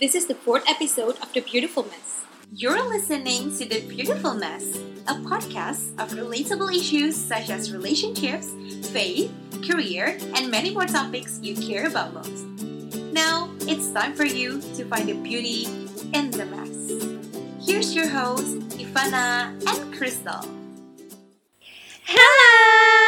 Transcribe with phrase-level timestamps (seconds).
[0.00, 2.22] This is the fourth episode of The Beautiful Mess.
[2.52, 4.76] You're listening to The Beautiful Mess,
[5.08, 8.52] a podcast of relatable issues such as relationships,
[8.92, 9.32] faith,
[9.68, 12.46] career, and many more topics you care about most.
[13.12, 15.64] Now, it's time for you to find the beauty
[16.14, 17.66] in the mess.
[17.66, 20.46] Here's your hosts, Ivana and Crystal.
[22.04, 23.07] Hello!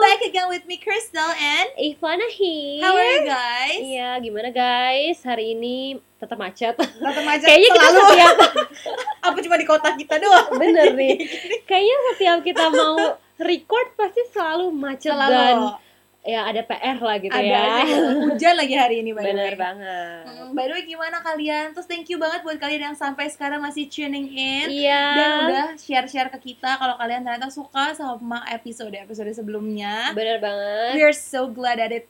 [0.00, 2.80] Back again with me, Crystal, and Ivana here.
[2.80, 3.80] how are you guys?
[3.84, 5.20] Iya, gimana guys?
[5.20, 6.72] Hari ini tetap macet.
[6.72, 8.36] Tetap aja Kayaknya kita selalu setiap
[9.28, 10.56] apa cuma di kota kita doang?
[10.56, 11.20] bener nih.
[11.68, 12.96] Kayaknya setiap kita mau
[13.36, 15.56] record pasti selalu macet Selalu dan
[16.22, 17.80] ya ada PR lah gitu ada ya.
[17.80, 18.28] gitu.
[18.28, 19.56] hujan lagi hari ini by Bener way.
[19.56, 20.20] banget.
[20.22, 21.72] Hmm, by the way gimana kalian?
[21.72, 25.04] Terus thank you banget buat kalian yang sampai sekarang masih tuning in Iya.
[25.10, 30.12] dan udah share-share ke kita kalau kalian ternyata suka sama episode-episode sebelumnya.
[30.12, 30.92] Bener banget.
[30.92, 32.04] We are so glad that it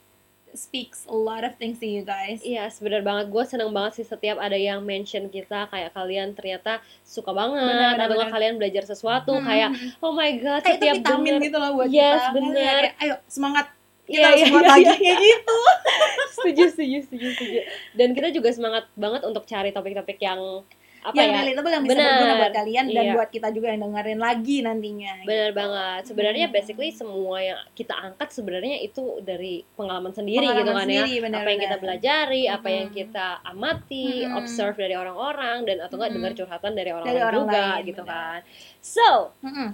[0.51, 2.43] speaks a lot of things to you guys.
[2.43, 3.31] Iya, bener banget.
[3.31, 7.95] Gue seneng banget sih setiap ada yang mention kita kayak kalian ternyata suka banget Bener,
[7.95, 8.27] bener, atau bener.
[8.29, 11.71] kalian belajar sesuatu Hmm, kayak oh my god Kayak itu setiap vitamin denger gitu loh
[11.73, 12.35] buat Yes, kita.
[12.35, 12.81] bener.
[12.83, 13.65] Kayak, ayo semangat
[14.11, 14.93] kita Iya, harus iya, buat iya, lagi iya.
[14.93, 15.57] kayak gitu.
[16.35, 17.59] setuju setuju setuju setuju
[17.93, 20.61] dan kita juga semangat banget untuk cari topik-topik yang
[21.01, 22.09] apa yang ya relatable yang bisa Bener.
[22.13, 23.13] berguna buat kalian dan Iya.
[23.17, 25.13] buat kita juga yang dengerin lagi nantinya.
[25.23, 26.53] benar banget sebenarnya Hmm.
[26.53, 31.19] basically semua yang kita angkat sebenarnya itu dari pengalaman sendiri Pengalaman gitu kan sendiri, ya
[31.19, 31.81] benar, apa yang kita benar.
[31.81, 32.99] pelajari apa yang Mm-mm.
[33.01, 34.37] kita amati Mm-mm.
[34.37, 36.17] observe dari orang-orang dan atau enggak Mm-mm.
[36.21, 38.13] dengar curhatan dari orang-orang orang juga lain, gitu benar.
[38.13, 38.39] kan
[38.79, 39.09] so
[39.41, 39.69] Mm-mm.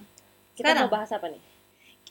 [0.55, 0.79] kita Sekarang.
[0.81, 1.41] mau bahas apa nih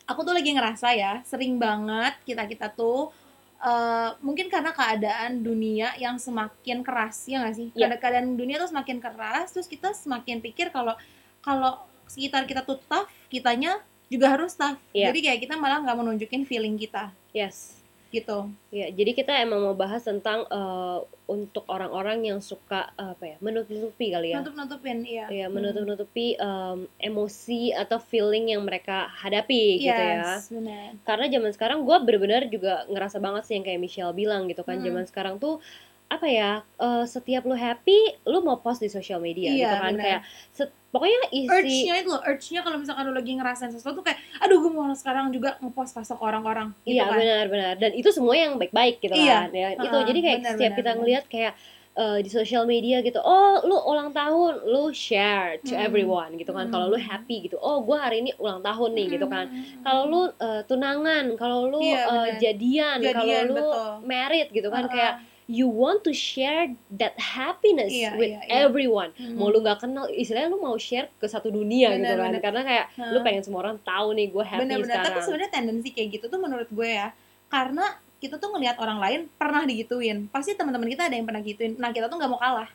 [0.06, 3.10] aku tuh lagi ngerasa ya sering banget kita kita tuh
[3.58, 7.90] eh, mungkin karena keadaan dunia yang semakin keras ya nggak sih Iya.
[7.90, 10.94] Keadaan- keadaan dunia tuh semakin keras terus kita semakin pikir kalau
[11.40, 15.10] kalau sekitar kita tuh tough kitanya juga harus tough Iya.
[15.10, 17.75] jadi kayak kita malah nggak menunjukin feeling kita yes
[18.08, 18.46] gitu.
[18.70, 23.36] Ya, jadi kita emang mau bahas tentang eh, untuk orang-orang yang suka eh, apa ya
[23.40, 24.38] menutupi kali ya.
[24.40, 30.39] Nutup nutupin iya ya menutup-nutupi em, emosi atau feeling yang mereka hadapi gitu ya.
[30.39, 30.95] Yes, benar.
[31.02, 34.78] Karena zaman sekarang gue bener-bener juga ngerasa banget sih yang kayak Michelle bilang gitu kan.
[34.78, 34.86] Hmm.
[34.86, 35.58] zaman sekarang tuh
[36.06, 39.92] apa ya eh, setiap lu happy lu mau post di sosial media Iya, gitu kan.
[39.92, 40.05] benar.
[40.06, 40.20] kayak
[40.55, 44.57] set- pokoknya isi urge-nya itu loh urge-nya kalau misalkan lu lagi ngerasain sesuatu kayak aduh
[44.57, 48.33] gue mau sekarang juga ngepost pas ke orang-orang gitu iya kan benar-benar dan itu semua
[48.33, 49.45] yang baik-baik gitu Iya.
[49.45, 50.98] kan ya itu jadi kayak benar, setiap benar, kita benar.
[50.98, 51.55] ngelihat kayak
[51.96, 55.80] eh, di sosial media gitu oh lu ulang tahun lu share to Mm.
[55.83, 56.73] everyone gitu kan Mm.
[56.73, 59.48] kalau lu happy gitu oh gue hari ini ulang tahun nih gitu kan
[59.80, 62.36] kalau lu eh, tunangan kalau lu Iya, eh, benar.
[62.36, 63.92] jadian, kalau Jadian, lu betul.
[64.05, 64.92] married gitu kan Heeh.
[64.92, 65.14] kayak
[65.46, 68.67] you want to share that happiness Iya, with iya, iya.
[68.67, 69.14] everyone.
[69.14, 69.39] Hmm.
[69.39, 72.27] mau lu nggak kenal istilahnya lu mau share ke satu dunia gitu Benar, kan.
[72.29, 72.42] benar.
[72.42, 73.23] karena kayak lu Heeh.
[73.23, 76.39] pengen semua orang tahu nih gue happy bener-bener sekarang tapi sebenarnya tendensi kayak gitu tuh
[76.39, 77.08] menurut gue ya.
[77.46, 77.86] Karena
[78.17, 80.27] kita tuh ngelihat orang lain pernah digituin.
[80.27, 81.77] Pasti teman-teman kita ada yang pernah gituin.
[81.77, 82.67] Nah kita tuh nggak mau kalah.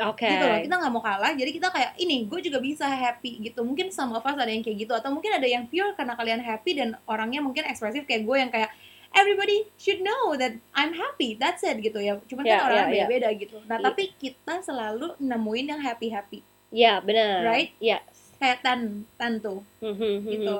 [0.00, 0.24] Oke.
[0.24, 1.32] Gitu loh kita nggak mau kalah.
[1.34, 3.60] Jadi kita kayak ini gue juga bisa happy gitu.
[3.60, 4.96] Mungkin sama of us ada yang kayak gitu.
[4.96, 8.48] Atau mungkin ada yang pure karena kalian happy dan orangnya mungkin ekspresif kayak gue yang
[8.48, 8.72] kayak
[9.14, 11.38] everybody should know that I'm happy.
[11.38, 12.18] That's it gitu ya.
[12.26, 13.06] Cuman Ya, kan orang ya.
[13.06, 13.56] beda-beda gitu.
[13.64, 13.84] Nah Iya.
[13.86, 17.46] tapi kita selalu nemuin yang happy happy ya benar.
[17.46, 17.70] Right?
[17.78, 18.02] ya
[18.36, 19.62] kayak tan tan tuh.
[19.78, 20.56] Hmm, hmm, hmm, gitu.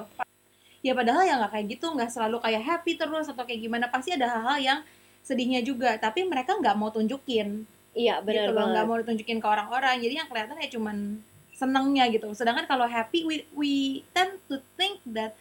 [0.85, 4.13] ya padahal ya nggak kayak gitu nggak selalu kayak happy terus atau kayak gimana pasti
[4.13, 4.79] ada hal-hal yang
[5.25, 5.97] sedihnya juga.
[5.99, 7.65] Tapi mereka nggak mau tunjukin.
[7.95, 8.73] Iya benar gitu loh banget.
[8.75, 9.97] nggak mau ditunjukin ke orang-orang.
[9.99, 10.97] Jadi yang kelihatan ya cuman
[11.55, 12.29] senengnya gitu.
[12.35, 13.73] Sedangkan kalau happy we we
[14.13, 15.35] tend to think that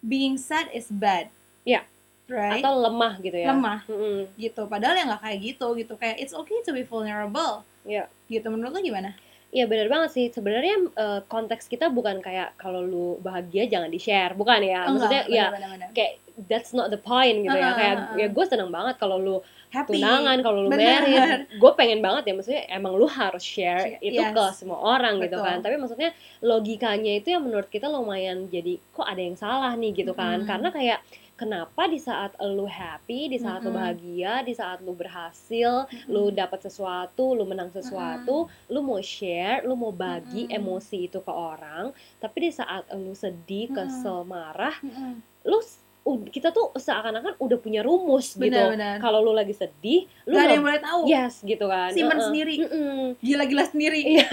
[0.00, 1.28] being sad is bad.
[1.64, 1.84] Iya.
[2.28, 4.20] Right atau lemah gitu ya lemah Hmm, hmm.
[4.40, 8.08] gitu padahal ya nggak kayak gitu gitu kayak it's okay to be vulnerable Iya.
[8.32, 9.12] gitu menurut lo gimana
[9.54, 10.26] Iya benar banget sih.
[10.34, 14.82] Sebenarnya eh, konteks kita bukan kayak kalau lu bahagia jangan di share, bukan ya?
[14.90, 16.18] Maksudnya ya benar-benar kayak
[16.50, 17.70] that's not the point gitu ya.
[17.70, 19.36] Uh-uh, Kayak ya gue seneng banget kalau lu
[19.70, 21.06] happy tunangan, kalau lu Bener.
[21.06, 21.40] married.
[21.62, 24.34] Gue pengen banget ya maksudnya emang lu harus share itu yes.
[24.34, 25.46] ke semua orang gitu Betul.
[25.46, 25.56] kan.
[25.62, 26.10] Tapi maksudnya
[26.42, 30.42] logikanya itu yang menurut kita lumayan jadi kok ada yang salah nih gitu kan.
[30.42, 30.50] Mm-mm.
[30.50, 30.98] Karena kayak
[31.34, 33.80] kenapa di saat lu happy, di saat lu Mm-mm.
[33.80, 35.72] bahagia, di saat lu berhasil,
[36.06, 38.36] lu dapat sesuatu, lu menang sesuatu,
[38.66, 40.56] lu mau share, lu mau bagi Mm-mm.
[40.56, 45.18] emosi itu ke orang, tapi di saat lu sedih, kesel, marah, Mm-mm.
[45.42, 48.44] lu s- ud- kita tuh seakan-akan udah punya rumus gitu.
[48.46, 49.00] Benar-benar.
[49.00, 51.90] Kalau lu lagi sedih, lu Gak ada yang boleh tahu yes gitu kan.
[51.90, 52.26] simpen Heeh.
[52.28, 53.00] sendiri Mm-mm.
[53.18, 54.26] gila-gila sendiri Iya.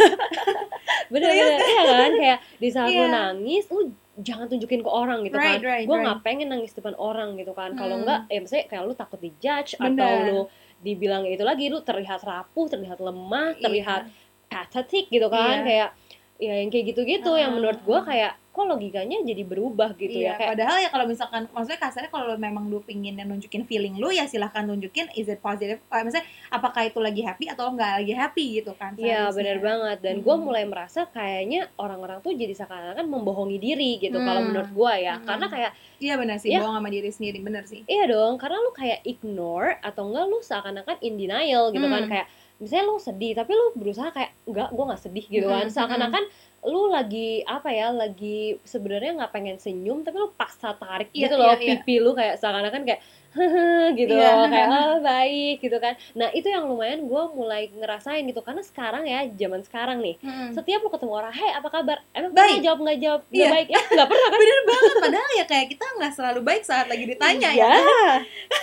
[1.11, 3.07] Bener-bener iya kan kayak di saat lu Iya.
[3.09, 5.63] nangis, lu jangan tunjukin ke orang gitu Right, kan.
[5.63, 6.03] right, gue right.
[6.03, 7.71] nggak pengen nangis depan orang gitu kan.
[7.73, 8.03] Kalau Hmm.
[8.03, 10.27] enggak, ya misalnya kayak lu takut dijudge atau Bener.
[10.27, 10.39] lu
[10.79, 13.61] dibilang itu lagi lu terlihat rapuh, terlihat lemah, Iya.
[13.61, 14.01] terlihat
[14.47, 15.63] pathetic gitu kan Iya.
[15.63, 15.89] kayak
[16.37, 17.55] ya yang kayak gitu-gitu yang Ah.
[17.55, 21.47] menurut gua kayak kok logikanya jadi berubah gitu iya, ya kayak padahal ya kalau misalkan
[21.49, 25.79] maksudnya kasarnya kalau memang lu pingin nunjukin feeling lu ya silahkan tunjukin is it positive
[25.87, 29.97] uh, maksudnya apakah itu lagi happy atau enggak lagi happy gitu kan Iya benar banget
[30.01, 30.43] dan gue Mhm.
[30.43, 34.51] mulai merasa kayaknya orang-orang tuh jadi seakan-akan membohongi diri gitu kalau Hmm.
[34.51, 35.23] menurut gue ya Hmm.
[35.23, 36.59] karena kayak iya benar sih Iya.
[36.59, 40.37] bohong sama diri sendiri benar sih iya dong karena lu kayak ignore atau enggak lu
[40.41, 42.11] seakan-akan in denial gitu kan Hmm.
[42.11, 42.27] kayak
[42.61, 46.23] misalnya lu sedih tapi lu berusaha kayak enggak gue nggak sedih gitu kan Hmm, seakan-akan
[46.63, 51.35] lu lagi apa ya lagi sebenarnya nggak pengen senyum tapi lu paksa tarik Iya, gitu
[51.35, 51.69] loh iya, iya.
[51.75, 53.65] pipi lu kayak seakan-akan kayak hehe
[53.95, 54.29] gitu Iya.
[54.35, 58.61] loh kayak oh baik gitu kan nah itu yang lumayan gue mulai ngerasain gitu karena
[58.61, 60.53] sekarang ya zaman sekarang nih Mm-mm.
[60.53, 61.97] setiap lu ketemu orang, hei apa kabar?
[62.11, 62.37] Emang Hmm.
[62.37, 62.59] Baik.
[62.61, 63.49] jawab nggak jawab nggak Iya.
[63.49, 63.67] baik?
[63.67, 64.37] Ya nggak pernah kan?
[64.37, 68.05] bener banget padahal ya kayak kita nggak selalu baik saat lagi ditanya ya Iya.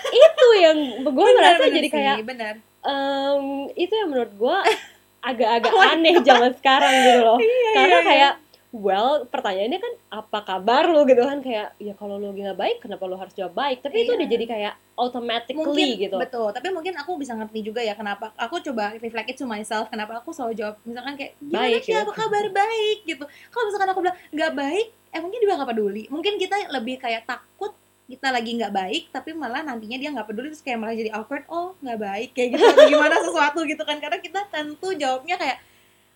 [0.08, 3.44] itu yang gue Bener, merasa bener jadi sih, kayak bener em,
[3.74, 4.58] itu yang menurut gue
[5.28, 7.38] agak-agak aneh zaman sekarang gitu loh.
[7.74, 8.06] Karena iya, iya.
[8.06, 8.32] kayak
[8.68, 13.08] well pertanyaannya kan apa kabar lu gitu kan kayak ya kalau lagi nggak baik kenapa
[13.08, 13.80] lu harus jawab baik?
[13.80, 14.18] Tapi itu Iya.
[14.20, 16.16] udah jadi kayak automatically mungkin gitu.
[16.18, 19.86] betul tapi mungkin aku bisa ngerti juga ya kenapa aku coba reflect it to myself
[19.86, 22.02] kenapa aku selalu jawab misalkan kayak gimana Baik, sih gitu.
[22.02, 26.02] apa kabar baik gitu kalau misalkan aku bilang nggak baik eh mungkin dia nggak peduli
[26.10, 27.72] mungkin kita lebih kayak takut
[28.08, 31.44] kita lagi nggak baik tapi malah nantinya dia nggak peduli terus kayak malah jadi awkward
[31.52, 34.00] oh nggak baik kayak gitu atau gimana sesuatu gitu kan.
[34.00, 35.60] Karena kita tentu jawabnya kayak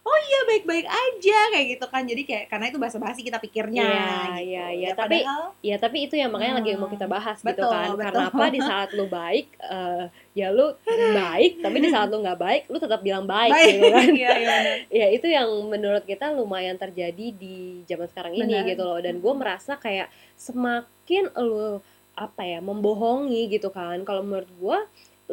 [0.03, 3.95] oh iya baik-baik aja kayak gitu kan jadi kayak karena itu basa-basi kita pikirnya Iya,
[3.95, 4.35] gitu.
[4.43, 4.89] iya, iya.
[4.89, 7.71] Ya, Tapi- padahal Ya tapi itu yang makanya lagi mau Hmm, kita bahas gitu betul,
[7.71, 7.87] kan.
[7.89, 8.03] betul.
[8.03, 10.05] Karena apa di saat lu baik, eh,
[10.35, 10.75] ya lu
[11.15, 14.09] baik, tapi di saat lu nggak baik, lu tetap bilang baik, baik gitu kan.
[14.21, 14.57] iya iya
[14.91, 18.69] ya itu yang menurut kita lumayan terjadi di zaman sekarang ini Benar.
[18.69, 18.99] gitu loh.
[18.99, 21.79] Dan gue merasa kayak semakin lu
[22.13, 24.03] apa ya membohongi gitu kan.
[24.03, 24.79] Kalau menurut gue,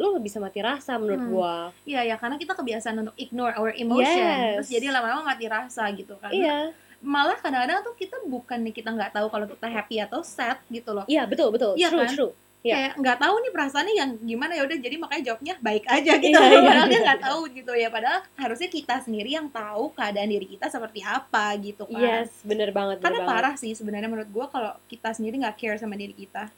[0.00, 1.30] lu bisa mati rasa menurut Hmm.
[1.30, 1.54] gue.
[1.86, 4.52] Iya ya karena kita kebiasaan untuk ignore our emotion Yes.
[4.56, 8.88] terus jadi lama-lama mati rasa gitu kan Iya, malah kadang-kadang tuh kita bukan nih kita
[8.88, 12.10] nggak tahu kalau kita happy atau sad gitu loh iya betul betul, Iya true kan?
[12.10, 12.32] true.
[12.60, 12.74] Iya.
[12.74, 16.28] kayak nggak tahu nih perasaannya yang gimana ya udah jadi makanya jawabnya baik aja gitu
[16.34, 17.04] Iya, iya, padahal dia iya.
[17.06, 21.56] nggak tahu gitu ya padahal harusnya kita sendiri yang tahu keadaan diri kita seperti apa
[21.58, 23.00] gitu kan Yes, bener banget.
[23.00, 23.32] karena bener banget.
[23.32, 26.52] parah sih sebenarnya menurut gua kalau kita sendiri nggak care sama diri kita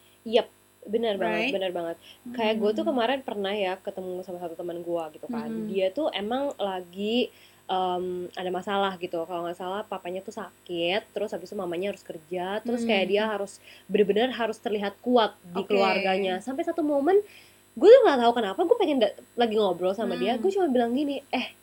[0.85, 1.53] bener banget, Right?
[1.53, 1.97] bener banget.
[2.29, 2.91] kayak gue tuh Hmm.
[2.91, 5.67] kemarin pernah ya ketemu sama satu teman gue gitu kan Mhm.
[5.67, 7.31] dia tuh emang lagi
[7.65, 12.03] em, ada masalah gitu kalau nggak salah papanya tuh sakit terus habis itu mamanya harus
[12.03, 13.13] kerja terus kayak Hmm.
[13.13, 13.53] dia harus
[13.87, 15.71] bener-bener harus terlihat kuat di Oke.
[15.71, 17.23] keluarganya sampai satu momen
[17.73, 20.43] gue tuh nggak tahu kenapa gue pengen da- lagi ngobrol sama dia Hmm.
[20.43, 21.55] gue cuma bilang gini eh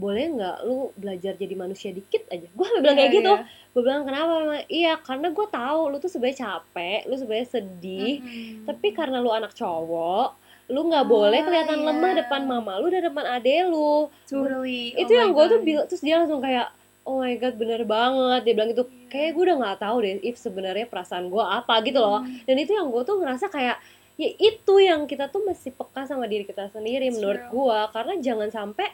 [0.00, 2.48] boleh nggak lu belajar jadi manusia dikit aja?
[2.48, 3.32] Gue bilang Iya, kayak gitu.
[3.32, 3.44] iya.
[3.70, 4.32] gue bilang kenapa?
[4.66, 8.64] Iya karena gue tahu lu tuh sebenarnya capek lu sebenarnya sedih Mhm.
[8.64, 10.28] tapi karena lu anak cowok
[10.66, 11.86] lu nggak Ah, boleh kelihatan iya.
[11.86, 14.06] lemah depan mama lu dan depan ade lu.
[14.24, 14.94] Totally.
[14.94, 16.70] Itu Oh yang gue tuh bilang terus dia langsung kayak
[17.02, 18.40] oh my god bener banget.
[18.42, 18.84] Dia bilang gitu.
[18.84, 18.98] Iya.
[19.10, 22.22] kayak gue udah nggak tahu deh if sebenarnya perasaan gue apa gitu loh.
[22.22, 22.40] Hmm.
[22.44, 23.76] dan itu yang gue tuh ngerasa kayak
[24.14, 28.14] ya itu yang kita tuh mesti peka sama diri kita sendiri It's menurut gue karena
[28.16, 28.86] jangan sampai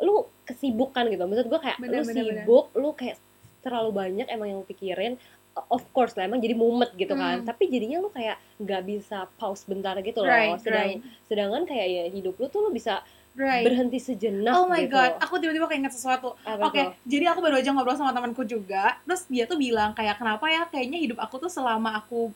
[0.00, 2.36] lu kesibukan gitu maksud gue kayak Bener, lu bener, bener.
[2.42, 3.16] sibuk lu kayak
[3.60, 5.14] terlalu banyak emang yang pikirin
[5.68, 7.46] of course lah emang jadi mumet gitu kan Hmm.
[7.46, 11.86] tapi jadinya lu kayak nggak bisa pause bentar gitu loh right sedang right sedangkan kayak
[11.86, 15.66] ya hidup lu tuh lu bisa right berhenti sejenak Oh my gitu god, aku tiba-tiba
[15.66, 16.34] keinget sesuatu.
[16.34, 16.90] Oke, tuh?
[17.04, 18.98] jadi aku baru aja ngobrol sama temanku juga.
[19.04, 22.34] Terus dia tuh bilang kayak kenapa ya kayaknya hidup aku tuh selama aku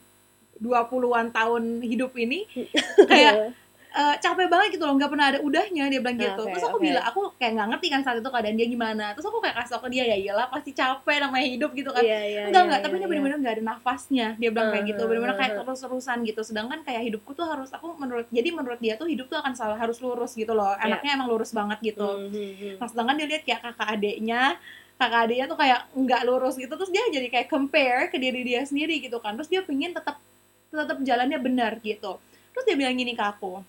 [0.57, 2.47] 20-an tahun hidup ini
[3.11, 3.51] kayak
[3.95, 6.43] eh, capek banget gitu loh, nggak pernah ada udahnya dia bilang gitu.
[6.43, 6.85] Oke, Terus aku oke.
[6.85, 9.05] bilang aku kayak nggak ngerti kan saat itu keadaan dia gimana.
[9.15, 12.03] Terus aku kayak kasih tau ke dia ya iyalah pasti capek namanya hidup gitu kan.
[12.03, 13.09] Iya, iya, enggak iya, enggak, iya, tapi ini iya.
[13.09, 14.27] bener-bener nggak ada nafasnya.
[14.35, 15.65] Dia bilang kayak gitu, Uh, bener-bener kayak uh, uh.
[15.65, 16.41] terus-terusan gitu.
[16.43, 19.75] Sedangkan kayak hidupku tuh harus aku menurut jadi menurut dia tuh hidup tuh akan selalu
[19.79, 20.75] harus lurus gitu loh.
[20.75, 20.91] Iya.
[20.91, 22.05] Anaknya emang lurus banget gitu.
[22.05, 22.75] Hmm, hmm, hmm.
[22.83, 24.41] Nah, sedangkan dia lihat kayak kakak adiknya,
[24.95, 28.63] kakak adiknya tuh kayak nggak lurus gitu, terus dia jadi kayak compare ke diri dia
[28.63, 30.19] sendiri gitu kan, terus dia pengen tetap
[30.71, 32.15] tetap jalannya benar gitu.
[32.55, 33.59] Terus dia bilang gini ke aku,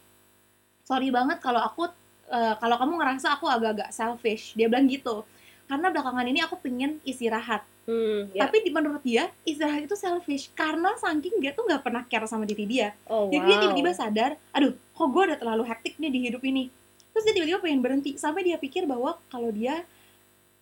[0.87, 1.91] sorry banget kalau aku
[2.31, 5.27] eh, kalau kamu ngerasa aku agak-agak selfish, dia bilang gitu,
[5.67, 7.67] karena belakangan ini aku pengen istirahat.
[7.87, 8.47] Hmm, ya.
[8.47, 12.43] Tapi di menurut dia istirahat itu selfish karena saking dia tuh nggak pernah care sama
[12.43, 12.91] diri dia.
[13.07, 16.43] oh Jadi wow dia tiba-tiba sadar, aduh, kok gue udah terlalu hektik nih di hidup
[16.43, 16.71] ini.
[17.15, 19.87] Terus dia tiba-tiba pengen berhenti, sampai dia pikir bahwa kalau dia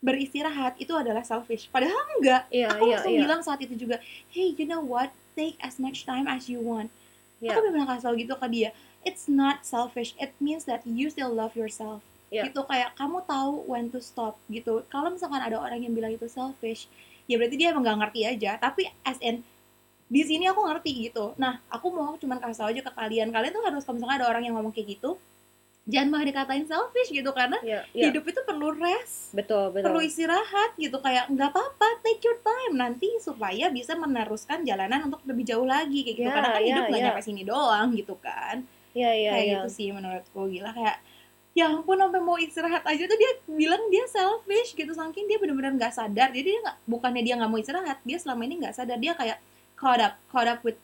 [0.05, 1.73] beristirahat itu adalah selfish.
[1.73, 2.45] Padahal enggak.
[2.53, 3.97] iya Aku iya langsung iya bilang saat itu juga,
[4.37, 5.09] hey, you know what?
[5.33, 6.93] Take as much time as you want.
[7.41, 7.57] Iya.
[7.57, 8.71] Aku benar kasih tau gitu ke dia.
[9.05, 10.17] It's not selfish.
[10.17, 12.01] It means that you still love yourself.
[12.33, 12.51] Iya.
[12.51, 14.83] Gitu kayak kamu tahu when to stop gitu.
[14.89, 16.91] Kalau misalkan ada orang yang bilang itu selfish,
[17.31, 18.57] ya berarti dia emang gak ngerti aja.
[18.59, 19.45] Tapi as in
[20.09, 21.33] di sini aku ngerti gitu.
[21.41, 23.33] Nah, aku mau cuman kasih tau aja ke kalian.
[23.33, 25.17] Kalian tuh harus kalau misalkan ada orang yang ngomong kayak gitu,
[25.85, 28.09] jangan malah dikatain selfish gitu karena ya, ya.
[28.09, 32.73] hidup itu perlu rest betul betul perlu istirahat gitu kayak nggak apa-apa take your time
[32.81, 36.69] nanti supaya bisa meneruskan jalanan untuk lebih jauh lagi kayak gitu Ya, karena kan ya,
[36.73, 37.05] hidup nggak ya.
[37.13, 40.71] nyampe sini doang gitu kan ya ya kayak ya gitu sih menurutku gila.
[40.71, 40.97] Kayak
[41.55, 43.03] ya ampun sampai mau istirahat aja.
[43.07, 46.31] Tuh dia bilang dia selfish gitu saking dia benar-benar nggak sadar.
[46.31, 48.99] Jadi dia nggak bukannya dia nggak mau istirahat dia selama ini nggak sadar.
[48.99, 49.39] Dia kayak
[49.75, 50.79] caught up caught up with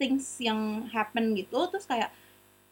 [0.00, 1.68] things yang happen gitu.
[1.68, 2.08] Terus kayak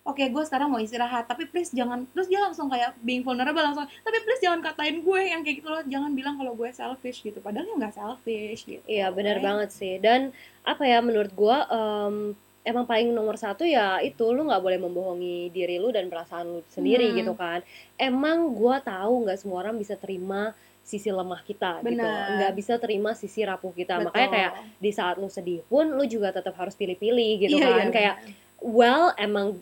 [0.08, 3.84] oke gue sekarang mau istirahat tapi please jangan terus dia langsung kayak being vulnerable langsung
[3.84, 5.84] tapi please jangan katain gue yang kayak gitu loh.
[5.84, 7.44] Jangan bilang kalau gue selfish gitu.
[7.44, 8.80] Padahal ya nggak selfish gitu.
[8.88, 9.44] Iya benar Right?
[9.44, 10.00] banget sih.
[10.00, 10.32] Dan
[10.64, 12.32] apa ya menurut gua em,
[12.68, 16.60] emang paling nomor satu ya itu lu nggak boleh membohongi diri lu dan perasaan lu
[16.68, 17.16] sendiri Hmm.
[17.16, 17.64] gitu kan.
[17.96, 21.96] Emang gua tahu nggak semua orang bisa terima sisi lemah kita gitu.
[21.96, 22.28] Benar.
[22.38, 23.96] nggak bisa terima sisi rapuh kita.
[23.96, 24.06] Betul.
[24.06, 27.76] makanya kayak di saat lu sedih pun lu juga tetap harus pilih-pilih gitu Iya, kan.
[27.78, 28.14] iya, kayak
[28.58, 29.60] well emang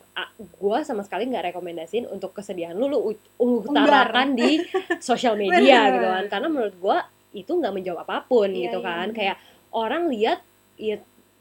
[0.56, 2.98] gua sama sekali nggak rekomendasiin untuk kesedihan lu lu
[3.36, 4.62] utarakan di
[5.02, 6.24] sosial media gitu kan.
[6.28, 6.98] Karena menurut gua
[7.30, 9.06] itu nggak menjawab apa pun Iya, gitu iya, kan.
[9.06, 9.16] benar.
[9.16, 9.36] kayak
[9.70, 10.38] orang lihat
[10.76, 10.96] ya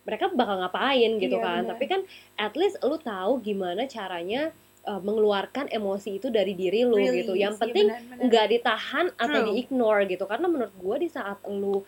[0.05, 1.71] mereka bakal ngapain gitu Iya, kan benar.
[1.75, 2.01] tapi kan
[2.37, 4.53] at least lu tahu gimana caranya
[4.85, 7.85] uh, mengeluarkan emosi itu dari diri lu gitu Release, yang iya, penting
[8.21, 9.47] nggak ditahan atau True.
[9.51, 11.81] di-ignore gitu karena menurut gua di saat lu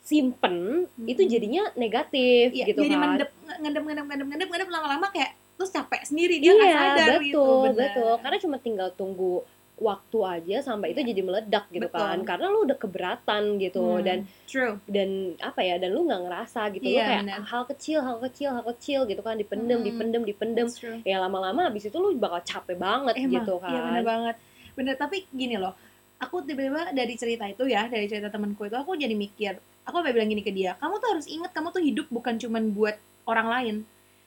[0.00, 1.30] simpen itu Mm-mm.
[1.30, 5.70] jadinya negatif Iya, gitu jadi kan mendep ngendep ngendep ngendep ngendep ngendep lama-lama kayak terus
[5.76, 7.76] capek sendiri dia nggak iya sadar betul gitu benar.
[7.76, 9.44] betul karena cuma tinggal tunggu
[9.80, 11.08] waktu aja sampai itu Iya.
[11.10, 11.98] jadi meledak gitu Betul.
[11.98, 15.08] kan karena lu udah keberatan gitu Hmm, dan true dan
[15.40, 17.40] apa ya dan lu nggak ngerasa gitu lu Iya, kayak benar.
[17.48, 19.88] hal kecil hal kecil hal kecil gitu kan dipendem Hmm.
[19.88, 20.66] dipendem dipendem
[21.02, 24.36] ya lama-lama abis itu lu bakal capek banget Emang, gitu kan iya bener banget
[24.70, 25.72] bener tapi gini loh
[26.16, 30.12] aku tiba-tiba dari cerita itu ya dari cerita temanku itu aku jadi mikir aku sampai
[30.12, 32.94] bilang gini ke dia kamu tuh harus ingat kamu tuh hidup bukan cuman buat
[33.24, 33.74] orang lain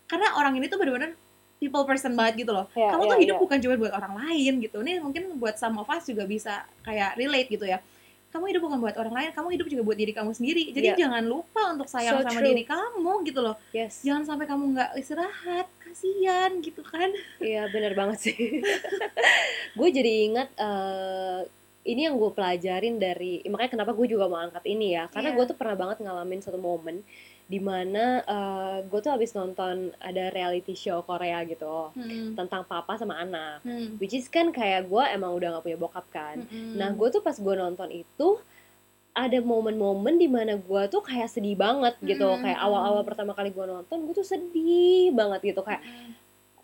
[0.03, 1.13] karena orang ini tuh bener-bener
[1.63, 3.41] people person banget gitu loh Ya, kamu ya, tuh hidup ya.
[3.41, 7.15] bukan cuma buat orang lain gitu ini mungkin buat some of us juga bisa kayak
[7.15, 7.79] relate gitu ya
[8.29, 10.95] kamu hidup bukan buat orang lain kamu hidup juga buat diri kamu sendiri jadi Ya.
[10.99, 12.49] jangan lupa untuk sayang So sama true.
[12.49, 17.93] diri kamu gitu loh yes jangan sampai kamu nggak istirahat kasihan gitu kan Iya bener
[17.93, 18.35] banget sih.
[19.77, 21.39] gue jadi ingat eh,
[21.83, 25.35] ini yang gue pelajarin dari makanya kenapa gue juga mau angkat ini ya karena Iya.
[25.35, 27.03] gue tuh pernah banget ngalamin satu momen
[27.43, 32.33] di mana eh, gue tuh habis nonton ada reality show Korea gitu Hmm.
[32.33, 33.59] tentang papa sama anak.
[33.61, 33.99] Hmm.
[33.99, 36.39] Which is kan kayak gue emang udah gak punya bokap kan.
[36.41, 36.75] Mm-mm.
[36.75, 38.39] Nah gue tuh pas gue nonton itu
[39.13, 42.25] ada momen-momen di mana gue tuh kayak sedih banget gitu.
[42.25, 42.41] Mm.
[42.41, 46.15] Kayak awal-awal pertama kali gue nonton gue tuh sedih banget gitu kayak Mm.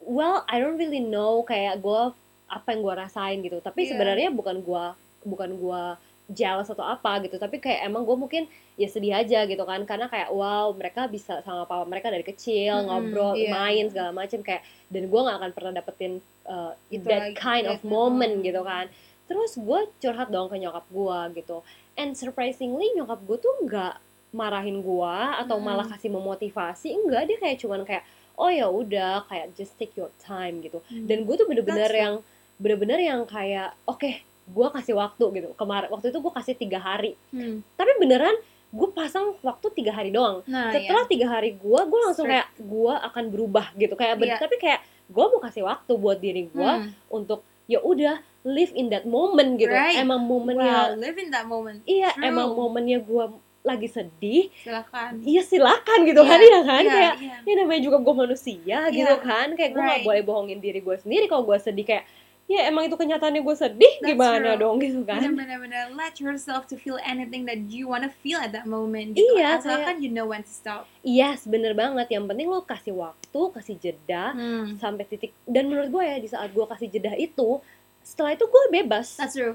[0.07, 2.01] well I don't really know kayak gue
[2.49, 3.93] apa yang gue rasain gitu tapi Iya.
[3.93, 4.85] sebenarnya bukan gue
[5.23, 5.83] bukan gue
[6.29, 8.45] jealous atau apa gitu tapi kayak emang gue mungkin
[8.77, 12.85] ya sedih aja gitu kan karena kayak wow mereka bisa sama papa mereka dari kecil
[12.85, 13.49] Mm-mm, ngobrol iya.
[13.49, 14.61] main segala macem kayak
[14.93, 18.61] dan gue nggak akan pernah dapetin uh, Itu that lagi, kind of that moment gitu
[18.61, 18.85] kan
[19.25, 21.65] terus gue curhat dong ke nyokap gue gitu
[21.97, 23.97] and surprisingly nyokap gue tuh nggak
[24.29, 25.65] marahin gue atau Mm.
[25.65, 28.05] malah kasih memotivasi enggak dia kayak cuman kayak
[28.37, 30.77] oh ya udah kayak just take your time gitu
[31.09, 31.99] dan gue tuh bener-bener Hmm.
[32.05, 32.15] Yang
[32.59, 37.13] bener-bener yang kayak oke gue kasih waktu gitu kemarin waktu itu gue kasih tiga hari
[37.29, 37.61] Hmm.
[37.73, 38.33] tapi beneran
[38.69, 42.49] gue pasang waktu tiga hari doang Nah, setelah tiga hari gue gue langsung Strict.
[42.53, 44.37] kayak gue akan berubah gitu kayak Iya.
[44.37, 46.89] tapi kayak gue mau kasih waktu buat diri gue Hmm.
[47.07, 49.97] untuk ya udah live in that moment gitu Right.
[49.97, 51.81] emang Wow, momennya live in that moment.
[51.83, 52.25] iya True.
[52.25, 53.25] emang momennya gue
[53.59, 55.19] lagi sedih Silakan.
[55.21, 57.37] iya silakan gitu kan Iya, ya kan iya, kayak iya.
[57.43, 60.01] ya namanya juga gue manusia gitu Iya, kan kayak gue right.
[60.01, 62.05] boleh bohongin diri gue sendiri kalau gue sedih kayak
[62.49, 64.61] ya emang itu kenyataannya gue sedih That's gimana true.
[64.65, 68.65] dong gitu kan Bener-bener let yourself to feel anything that you wanna feel at that
[68.65, 69.13] moment.
[69.13, 69.21] Gitu.
[69.31, 70.89] Iya, Asalkan you know when to stop.
[70.99, 74.75] yes bener banget yang penting lo kasih waktu kasih jeda Hmm.
[74.75, 77.61] sampai titik dan menurut gue ya di saat gue kasih jeda itu
[78.01, 79.53] setelah itu gue bebas That's true.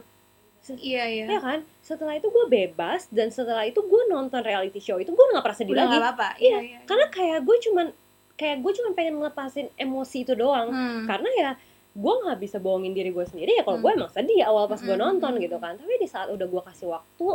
[0.65, 1.25] Iya, iya.
[1.29, 5.27] ya kan setelah itu gue bebas dan setelah itu gue nonton reality show itu gue
[5.29, 6.29] nggak pernah sedih Udah lagi nggak apa-apa.
[6.35, 6.79] Iya, Iya, iya.
[6.85, 7.87] karena kayak gue cuman
[8.35, 11.05] kayak gue cuman pengen ngelepasin emosi itu doang Hmm.
[11.05, 11.51] karena ya
[11.95, 13.87] gue nggak bisa bohongin diri gue sendiri ya kalau Hmm.
[13.87, 15.65] gue emang sedih awal pas gue Hmm, nonton hmm, gitu hmm.
[15.65, 17.27] kan tapi di saat udah gue kasih waktu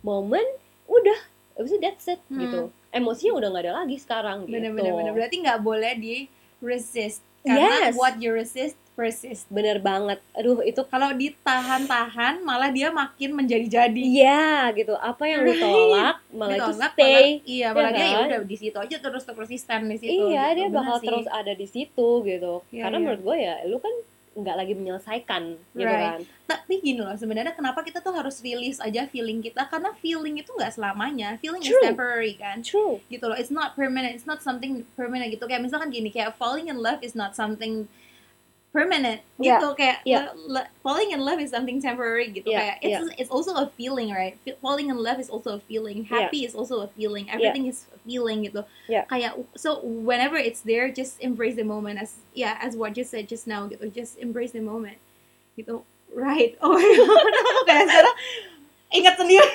[0.00, 0.46] momen
[0.86, 1.18] udah
[1.54, 2.40] abis itu that's it Hmm.
[2.40, 4.92] gitu emosinya udah nggak ada lagi sekarang gitu Bener-bener.
[4.96, 5.12] bener.
[5.12, 6.16] Berarti nggak boleh di
[6.58, 7.20] resist.
[7.44, 7.94] Karena Yes.
[7.94, 9.46] what you resist, persist.
[9.48, 14.02] bener banget aduh itu Kalau ditahan-tahan, malah dia makin menjadi-jadi.
[14.02, 15.62] iya gitu apa yang lu Right.
[15.62, 18.26] tolak malah itu Ditolak, stay malah- iya malah Ya dia ya kan?
[18.26, 20.56] udah di situ aja terus konsisten di situ iya gitu.
[20.56, 21.06] dia Bener bakal sih.
[21.06, 23.04] terus ada di situ gitu Iya, karena iya.
[23.04, 23.94] menurut gue ya lu kan
[24.34, 26.02] nggak lagi menyelesaikan gitu Right.
[26.04, 30.38] kan tapi gini loh sebenarnya kenapa kita tuh harus rilis aja feeling kita karena feeling
[30.38, 31.82] itu nggak selamanya feeling is True.
[31.84, 35.88] temporary kan true gitu loh it's not permanent it's not something permanent gitu kayak misalkan
[35.88, 37.90] gini kayak falling in love is not something
[38.68, 39.24] permanent.
[39.40, 39.58] Yeah.
[39.58, 40.28] gitu kayak Yeah.
[40.36, 43.66] le- le- falling in love is something temporary gitu Yeah, kayak it's it's also a
[43.74, 44.36] feeling right?
[44.60, 46.04] Falling in love is also a feeling.
[46.04, 46.28] Yeah.
[46.28, 47.26] happy is also a feeling.
[47.32, 48.62] Everything is a feeling gitu.
[48.86, 49.08] Yeah.
[49.08, 53.24] kayak so whenever it's there just embrace the moment as yeah as what you said
[53.26, 53.88] just now gitu.
[53.88, 55.00] Just embrace the moment
[55.56, 55.82] gitu.
[56.08, 56.56] Right.
[56.64, 57.32] Oh my god.
[57.68, 58.16] Kayak sekarang
[58.92, 59.48] ingat sendiri.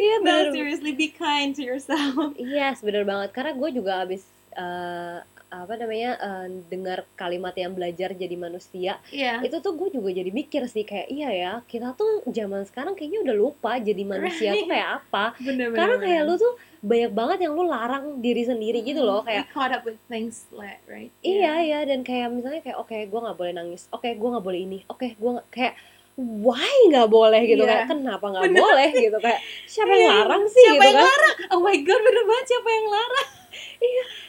[0.00, 0.50] Iya no bener.
[0.50, 2.34] seriously be kind to yourself.
[2.40, 3.30] Yes, bener banget.
[3.36, 4.24] Karena gue juga abis
[4.56, 5.18] eh,
[5.52, 8.96] apa namanya eh, dengar kalimat yang belajar jadi manusia.
[9.12, 12.96] yeah Itu tuh gue juga jadi mikir sih kayak iya ya kita tuh zaman sekarang
[12.96, 15.36] kayaknya udah lupa jadi manusia tuh kayak apa.
[15.44, 19.22] bener bener Karena kayak lu tuh banyak banget yang lu larang diri sendiri gitu loh
[19.22, 21.12] We kayak caught up with things like right?
[21.20, 23.86] Iya iya dan kayak misalnya kayak oke gue nggak boleh nangis.
[23.92, 24.78] Oke gue nggak boleh ini.
[24.88, 25.74] Oke gue nggak kayak
[26.14, 27.62] why nggak boleh gitu?
[27.62, 27.70] Iya.
[27.74, 28.60] kayak kenapa nggak Bener.
[28.60, 28.88] boleh?
[28.90, 29.16] gitu.
[29.18, 30.62] Kayak siapa yang Iya, larang sih?
[30.62, 31.06] siapa gitu yang kan.
[31.06, 31.36] larang?
[31.50, 33.28] Oh my god bener banget siapa yang larang?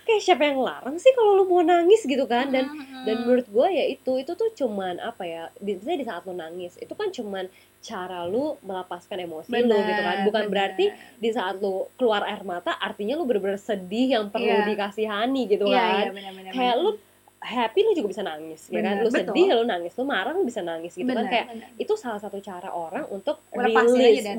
[0.03, 2.03] Kayak siapa yang larang sih kalau lu mau nangis?
[2.03, 2.49] gitu kan.
[2.49, 3.03] Dan Hmm.
[3.03, 6.33] dan menurut gue ya itu itu tuh cuman apa ya di, misalnya di saat lu
[6.33, 7.45] nangis itu kan cuman
[7.79, 10.17] cara lu melepaskan emosi lu gitu kan.
[10.23, 10.85] Bukan berarti
[11.17, 14.63] di saat lu keluar air mata artinya lu bener-bener sedih yang perlu Iya.
[14.65, 15.95] dikasihani gitu iya kan.
[15.97, 16.89] iya benar benar kayak lu
[17.43, 19.35] happy lu juga bisa nangis ya kan Bener, lu betul.
[19.35, 22.71] sedih lu nangis lu marah lu bisa nangis gitu kan kayak itu salah satu cara
[22.71, 23.75] orang untuk dari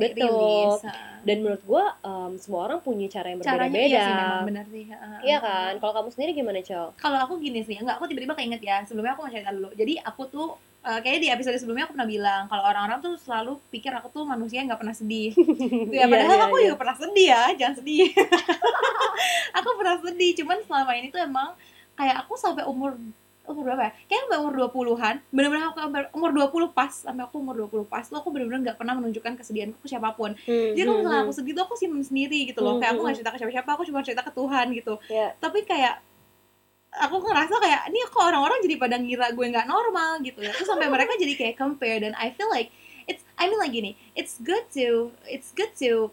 [0.00, 0.82] betul release.
[1.28, 4.84] dan menurut gue em, semua orang punya cara yang berbeda-beda iya sih memang benar sih
[4.88, 5.18] Heeh.
[5.28, 6.86] Iya kan kalau kamu sendiri gimana Cel?
[6.96, 10.00] kalau aku gini sih enggak aku tiba-tiba keinget ya sebelumnya aku mau cerita dulu jadi
[10.00, 10.48] aku tuh
[10.88, 14.24] eh, kayaknya di episode sebelumnya aku pernah bilang kalau orang-orang tuh selalu pikir aku tuh
[14.24, 15.36] manusia yang nggak pernah sedih
[15.92, 16.64] Iya, ya padahal iya, aku iya.
[16.72, 18.08] juga pernah sedih ya jangan sedih
[19.60, 21.52] aku pernah sedih cuman selama ini tuh emang
[21.94, 22.98] kayak aku sampai umur
[23.44, 23.92] umur berapa ya?
[24.08, 28.04] Kayaknya sampai umur 20-an Bener-bener aku sampai umur 20 pas Sampai aku umur 20 pas
[28.04, 30.32] tuh aku bener-bener gak pernah menunjukkan kesedihan aku siapa pun.
[30.48, 32.76] Jadi kalau misalnya aku sedih tuh aku simpen sendiri gitu loh.
[32.76, 34.94] Hmm, Kayak aku hmm, gak cerita ke siapa-siapa Aku cuma cerita ke Tuhan gitu.
[35.12, 35.28] Iya.
[35.36, 35.94] Tapi kayak
[36.94, 40.52] Aku ngerasa kayak Ini kok orang-orang jadi pada ngira gue gak normal gitu ya.
[40.56, 42.72] Terus sampai mereka jadi kayak compare Dan I feel like
[43.04, 46.08] It's I mean like gini It's good to It's good to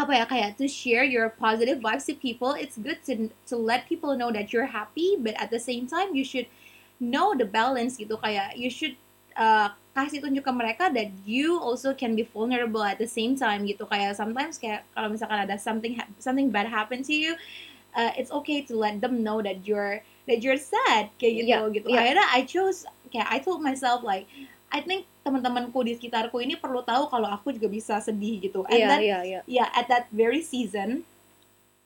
[0.00, 3.84] apa ya kayak to share your positive vibes to people it's good to to let
[3.84, 6.48] people know that you're happy but at the same time you should
[7.00, 8.20] know the balance gitu.
[8.20, 8.92] Kayak you should
[9.36, 13.64] uh, kasih tunjuk ke mereka that you also can be vulnerable at the same time
[13.64, 13.88] gitu.
[13.88, 17.32] Kayak sometimes kayak kalau misalkan ada something something bad happen to you
[17.96, 21.74] uh, it's okay to let them know that you're that you're sad kayak gitu Iya,
[21.74, 21.86] gitu.
[21.90, 21.98] iya.
[22.04, 24.28] akhirnya I chose kayak I told myself like
[24.70, 28.62] I think teman-temanku di sekitarku ini perlu tahu kalau aku juga bisa sedih gitu.
[28.70, 29.40] And Iya then iya iya.
[29.44, 31.02] ya at that very season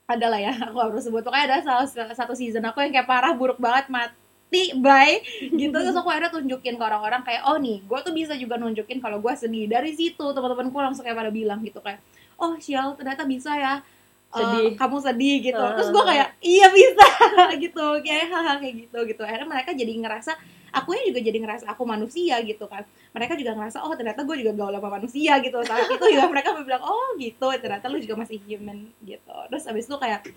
[0.05, 1.21] adalah ya aku perlu sebut.
[1.25, 5.17] Pokoknya ada salah satu season aku yang kayak parah buruk banget mati bye
[5.61, 5.73] gitu.
[5.73, 9.17] Terus aku akhirnya tunjukin ke orang-orang kayak oh nih gue tuh bisa juga nunjukin kalau
[9.17, 9.65] gue sedih.
[9.65, 11.99] Dari situ teman-temanku langsung kayak pada bilang gitu kayak
[12.37, 14.77] oh Sial ternyata bisa ya eh, Sedih.
[14.77, 15.57] kamu sedih gitu.
[15.57, 15.73] Ah.
[15.73, 17.07] terus gue kayak iya bisa
[17.65, 17.85] gitu.
[18.05, 19.21] Kayak hal kayak gitu gitu.
[19.25, 20.37] Akhirnya mereka jadi ngerasa
[20.75, 22.83] akunya juga jadi ngerasa aku manusia gitu kan.
[23.15, 25.57] Mereka juga ngerasa oh ternyata gue juga gaul sama manusia gitu.
[25.63, 29.37] Saat itu juga mereka bilang oh gitu ternyata lu juga masih human gitu.
[29.47, 30.27] Terus abis itu kayak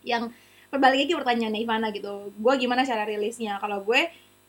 [0.00, 0.32] yang
[0.72, 2.32] berbalik lagi pertanyaannya Ivana gitu.
[2.40, 3.60] Gue gimana cara rilisnya?
[3.60, 4.00] Kalau gue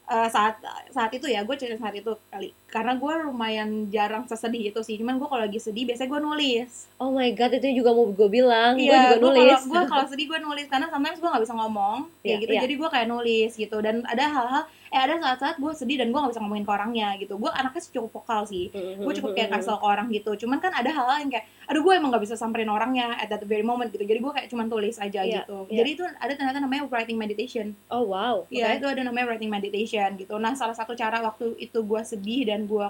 [0.07, 0.63] eh, saat
[0.95, 4.95] saat itu ya gue cerita saat itu kali karena gue lumayan jarang sesedih itu sih
[4.95, 8.25] cuman gue kalau lagi sedih biasanya gue nulis Oh my god itu juga mau gue
[8.27, 9.61] bilang, gue Iya, juga gua nulis.
[9.63, 12.51] Gua kalau sedih gue nulis karena sometimes gue nggak bisa ngomong kayak Iya, gitu.
[12.51, 12.61] iya.
[12.65, 13.77] Jadi gue kayak nulis gitu.
[13.77, 17.09] Dan ada hal-hal, eh ada saat-saat gue sedih dan gue nggak bisa ngomongin ke orangnya
[17.15, 17.37] gitu.
[17.37, 18.73] Gue anaknya cukup vokal sih.
[18.73, 20.31] Gue cukup kayak kasih ke orang gitu.
[20.41, 23.45] Cuman kan ada hal-hal yang kayak, aduh gue emang nggak bisa samperin orangnya at that
[23.45, 24.01] very moment gitu.
[24.01, 25.69] Jadi gue kayak cuman tulis aja Iya, gitu.
[25.69, 25.77] iya.
[25.77, 27.77] Jadi itu ada ternyata namanya writing meditation.
[27.93, 28.41] Oh wow.
[28.49, 28.77] Iya, oke.
[28.81, 30.33] itu ada namanya writing meditation gitu.
[30.35, 32.87] Nah, salah satu cara waktu itu gue sedih dan gue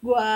[0.00, 0.28] gue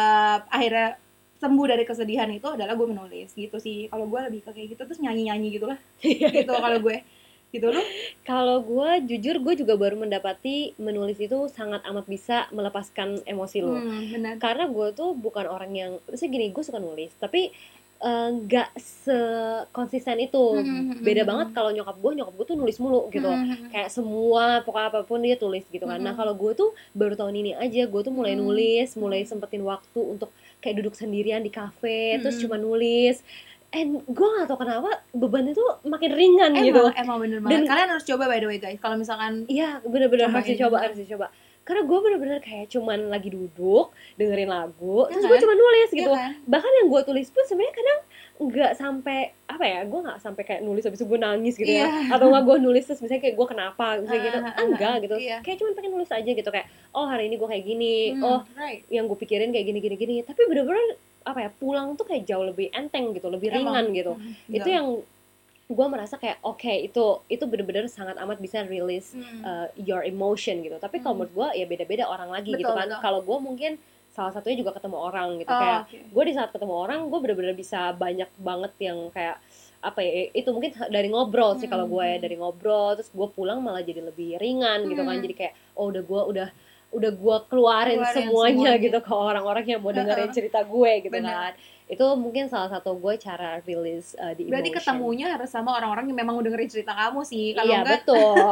[0.52, 1.00] akhirnya
[1.40, 3.88] sembuh dari kesedihan itu adalah gue menulis gitu sih.
[3.88, 5.78] Kalau gue lebih ke kayak gitu terus nyanyi-nyanyi gitu lah.
[6.04, 7.04] gitu kalau gue.
[7.54, 7.78] Gitu lu?
[8.26, 13.78] Kalau gue jujur gue juga baru mendapati menulis itu sangat amat bisa melepaskan emosi lo.
[13.78, 14.40] Hmm.
[14.42, 17.54] Karena gue tuh bukan orang yang, maksudnya gini gue suka nulis, tapi
[18.02, 20.44] eh, nggak sekonsisten itu.
[20.58, 21.56] Hmm, hmm, Beda hmm, banget hmm.
[21.56, 23.30] kalau nyokap gue, nyokap gue tuh nulis mulu gitu.
[23.70, 26.00] Kayak semua pokoknya apa pun dia tulis gitu kan.
[26.02, 30.00] Nah kalau gue tuh baru tahun ini aja gue tuh mulai nulis, mulai sempetin waktu
[30.00, 30.32] untuk
[30.64, 33.20] kayak duduk sendirian di kafe, terus cuma nulis.
[33.74, 36.84] And gue gak tau kenapa beban itu makin ringan Emang, gitu.
[36.94, 37.66] emang bener banget.
[37.66, 38.78] Dan- Kalian harus coba by the way guys.
[38.78, 41.26] Kalau misalkan Iya bener-bener harus dicoba, harus dicoba.
[41.64, 45.30] Karena gue bener-bener kayak cuman lagi duduk dengerin lagu, Iya terus kan?
[45.30, 46.12] gue cuma nulis Iya gitu.
[46.12, 46.30] kan?
[46.44, 48.00] Bahkan yang gue tulis pun sebenarnya kadang
[48.36, 51.86] nggak sampai apa ya, gue nggak sampai kayak nulis habis itu gue nangis gitu ya,
[51.86, 52.12] Iya.
[52.12, 54.94] atau nggak gue nulis terus misalnya kayak gue kenapa, misalnya gitu, Ah, ah, ah, enggak
[55.00, 55.16] gitu.
[55.16, 55.36] iya.
[55.40, 58.40] Kayak cuman pengen nulis aja gitu kayak, oh hari ini gue kayak gini, Hmm, oh
[58.54, 58.84] right.
[58.88, 60.14] yang gue pikirin kayak gini gini gini.
[60.20, 63.72] Tapi bener-bener apa ya pulang tuh kayak jauh lebih enteng gitu, lebih Emang.
[63.72, 64.12] ringan gitu.
[64.12, 64.86] Hmm, Itu yang
[65.66, 69.40] gue merasa kayak oke itu itu bener-bener sangat amat bisa release Hmm.
[69.40, 71.24] uh, your emotion gitu tapi kalau Hmm.
[71.24, 73.00] menurut gue ya beda-beda orang lagi gitu Betul, kan betul.
[73.00, 73.72] kalau gue mungkin
[74.08, 75.98] salah satunya juga ketemu orang gitu Oh, kayak oke.
[76.12, 79.40] gue di saat ketemu orang gue bener-bener bisa banyak banget yang kayak
[79.80, 82.22] apa ya itu mungkin dari ngobrol sih kalau gue ya Hmm.
[82.22, 85.24] dari ngobrol terus gue pulang malah jadi lebih ringan gitu kan Hmm.
[85.24, 86.48] jadi kayak oh udah gue udah
[86.94, 88.72] udah gue keluarin, Keluarin semuanya, semuanya.
[88.78, 91.26] gitu ke orang-orang yang mau dengerin cerita gue gitu Bener.
[91.26, 91.52] kan
[91.84, 94.80] itu mungkin salah satu gue cara release uh, di Berarti emotion.
[94.88, 97.52] ketemunya harus sama orang-orang yang memang mau dengerin cerita kamu sih.
[97.52, 98.50] Kalau iya enggak betul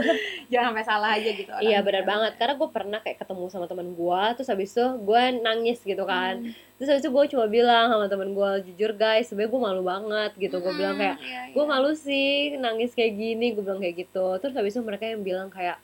[0.50, 1.50] jangan sampai salah aja gitu.
[1.54, 1.80] iya orangnya.
[1.82, 5.78] benar banget karena gue pernah kayak ketemu sama teman gue terus habis itu gue nangis
[5.80, 6.54] gitu kan Hmm.
[6.74, 10.30] terus habis itu gue cuma bilang sama temen gue jujur guys sebenarnya gue malu banget
[10.38, 11.68] gitu gue bilang kayak Hmm, iya, gue iya.
[11.68, 15.48] malu sih nangis kayak gini gue bilang kayak gitu terus habis itu mereka yang bilang
[15.48, 15.76] kayak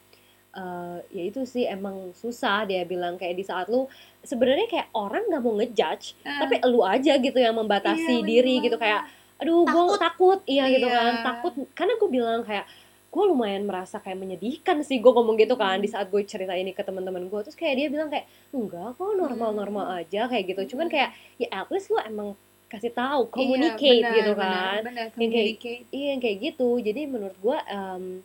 [0.56, 3.84] "Eh, ya itu sih emang susah dia bilang kayak di saat lu
[4.20, 6.40] sebenarnya kayak orang nggak mau ngejudge Ah.
[6.40, 8.64] tapi lu aja gitu yang membatasi Iya, bener diri banget.
[8.64, 9.00] gitu kayak
[9.36, 9.98] aduh gue Takut.
[10.00, 10.96] takut iya gitu Iya.
[10.96, 12.64] kan takut karena gue bilang kayak
[13.06, 15.84] gue lumayan merasa kayak menyedihkan sih gue ngomong gitu kan Hmm.
[15.84, 19.12] di saat gue cerita ini ke teman-teman gue terus kayak dia bilang kayak enggak kok
[19.14, 20.00] normal-normal Hmm.
[20.00, 22.32] aja kayak gitu cuman kayak ya at least lu emang
[22.66, 26.68] kasih tahu Iya, communicate benar, gitu benar, kan benar, Yang kayak- iya yang kayak gitu
[26.78, 28.24] jadi menurut gua em,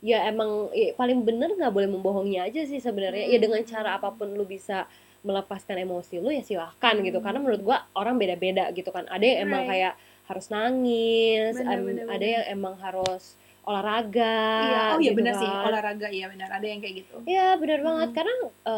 [0.00, 3.44] ya emang ya, paling bener nggak boleh membohongi aja sih sebenarnya ya Hmm.
[3.44, 4.86] dengan cara apa pun lu bisa
[5.20, 7.24] melepaskan emosi lu ya silahkan gitu Hmm.
[7.24, 9.70] karena menurut gua orang beda-beda gitu kan ada yang emang Right.
[9.72, 12.30] kayak harus nangis Bener, em, bener, ada bener.
[12.30, 13.34] yang emang harus
[13.64, 15.66] olahraga Iya, oh iya gitu benar sih kan.
[15.66, 17.14] olahraga iya benar ada yang kayak gitu.
[17.22, 18.16] Iya benar banget Hmm.
[18.16, 18.34] karena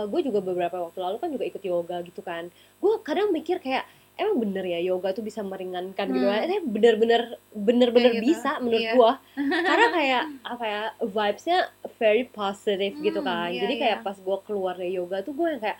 [0.06, 3.84] gue juga beberapa waktu lalu kan juga ikut yoga gitu kan gue kadang mikir kayak
[4.20, 6.34] emang bener ya yoga tuh bisa meringankan gitu Hmm.
[6.34, 8.92] kan eh bener-bener bener-bener Kayak gitu, bisa menurut iya.
[8.92, 9.12] gue
[9.68, 11.58] karena kayak apa ya vibesnya
[11.96, 14.04] very positive gitu Hmm, kan iya, jadi kayak iya.
[14.04, 15.78] pas gue keluar dari yoga tuh gue yang kayak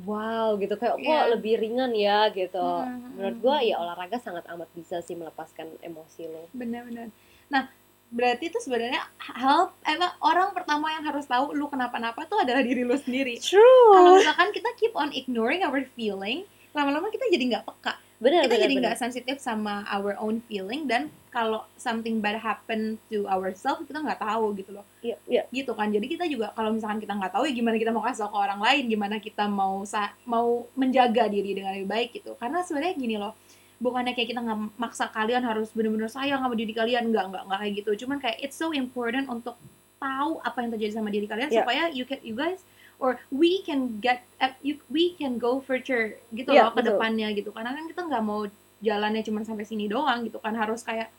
[0.00, 1.32] wow gitu kayak kok Iya.
[1.32, 3.66] lebih ringan ya gitu Hmm, menurut hmm, gue hmm.
[3.66, 7.10] ya olahraga sangat amat bisa sih melepaskan emosi lo Benar-benar.
[7.48, 7.66] Nah,
[8.08, 12.80] berarti itu sebenarnya hal emang orang pertama yang harus tahu lu kenapa-napa tuh adalah diri
[12.80, 13.36] lu sendiri.
[13.38, 16.46] true Kalau misalkan kita keep on ignoring our feeling,
[16.78, 17.94] lama-lama kita jadi nggak peka.
[18.18, 22.98] benar kita benar jadi nggak sensitif sama our own feeling dan kalau something bad happen
[23.06, 24.82] to ourselves kita nggak tahu gitu loh.
[25.02, 25.42] Iya iya.
[25.50, 25.86] Gitu kan.
[25.86, 28.58] Jadi kita juga kalau misalkan kita nggak tahu ya gimana kita mau kasih ke orang
[28.58, 28.82] lain?
[28.90, 32.34] Gimana kita mau sa- mau menjaga diri dengan lebih baik gitu?
[32.34, 33.38] Karena sebenarnya gini loh
[33.78, 37.14] bukannya kayak kita nggak maksa kalian harus bener-bener sayang sama diri kalian.
[37.14, 37.90] Nggak nggak nggak kayak gitu.
[38.02, 39.54] Cuman kayak it's so important untuk
[39.98, 41.62] tahu apa yang terjadi sama diri kalian Yeah.
[41.62, 42.62] supaya you can you guys
[42.98, 44.26] or we can get
[44.62, 46.98] you, we can go further gitu Yeah, loh ke betul.
[46.98, 48.46] depannya gitu karena kan kita nggak mau
[48.82, 51.10] jalannya cuma sampai sini doang gitu kan harus kayak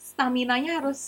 [0.00, 1.00] stamina-nya harus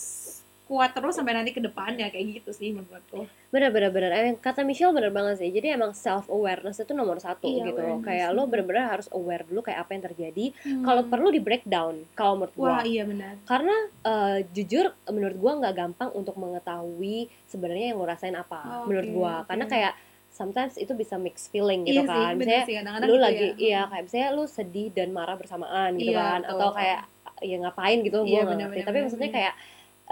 [0.73, 3.29] kuat terus sampai nanti ke depannya kayak gitu sih menurutku.
[3.51, 4.09] Bener bener bener.
[4.11, 5.49] Eh, kata Michelle bener banget sih.
[5.49, 8.03] Jadi emang self awareness itu nomor satu Iya, gitu awareness.
[8.03, 10.45] kayak lo bener-bener harus aware dulu kayak apa yang terjadi.
[10.81, 12.69] Kalau perlu di breakdown kalau menurut gua.
[12.73, 18.07] Wah iya benar karena eh, jujur menurut gua nggak gampang untuk mengetahui sebenarnya yang lo
[18.07, 19.45] rasain apa Oh, menurut oke.
[19.45, 19.93] karena kayak
[20.31, 22.33] sometimes itu bisa mix feeling gitu iya sih kan.
[22.33, 22.75] bener misalnya sih.
[22.75, 23.53] Kadang-kadang lu gitu lagi ya.
[23.59, 26.41] iya kayak misalnya lu sedih dan marah bersamaan gitu Iya, kan.
[26.41, 26.57] Betul.
[26.57, 27.01] atau kayak
[27.43, 28.71] ya ngapain gitu Iya, bener, ngerti.
[28.73, 29.39] bener, tapi bener, maksudnya bener.
[29.39, 29.55] kayak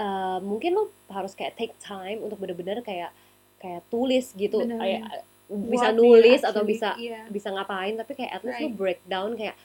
[0.01, 3.13] eh, mungkin lu harus kayak take time untuk bener-bener kayak
[3.57, 5.21] kayak tulis gitu Bener, kayak bener.
[5.69, 7.29] bisa What nulis atau bisa iya.
[7.29, 8.73] bisa ngapain tapi kayak at least Right.
[8.73, 9.57] breakdown kayak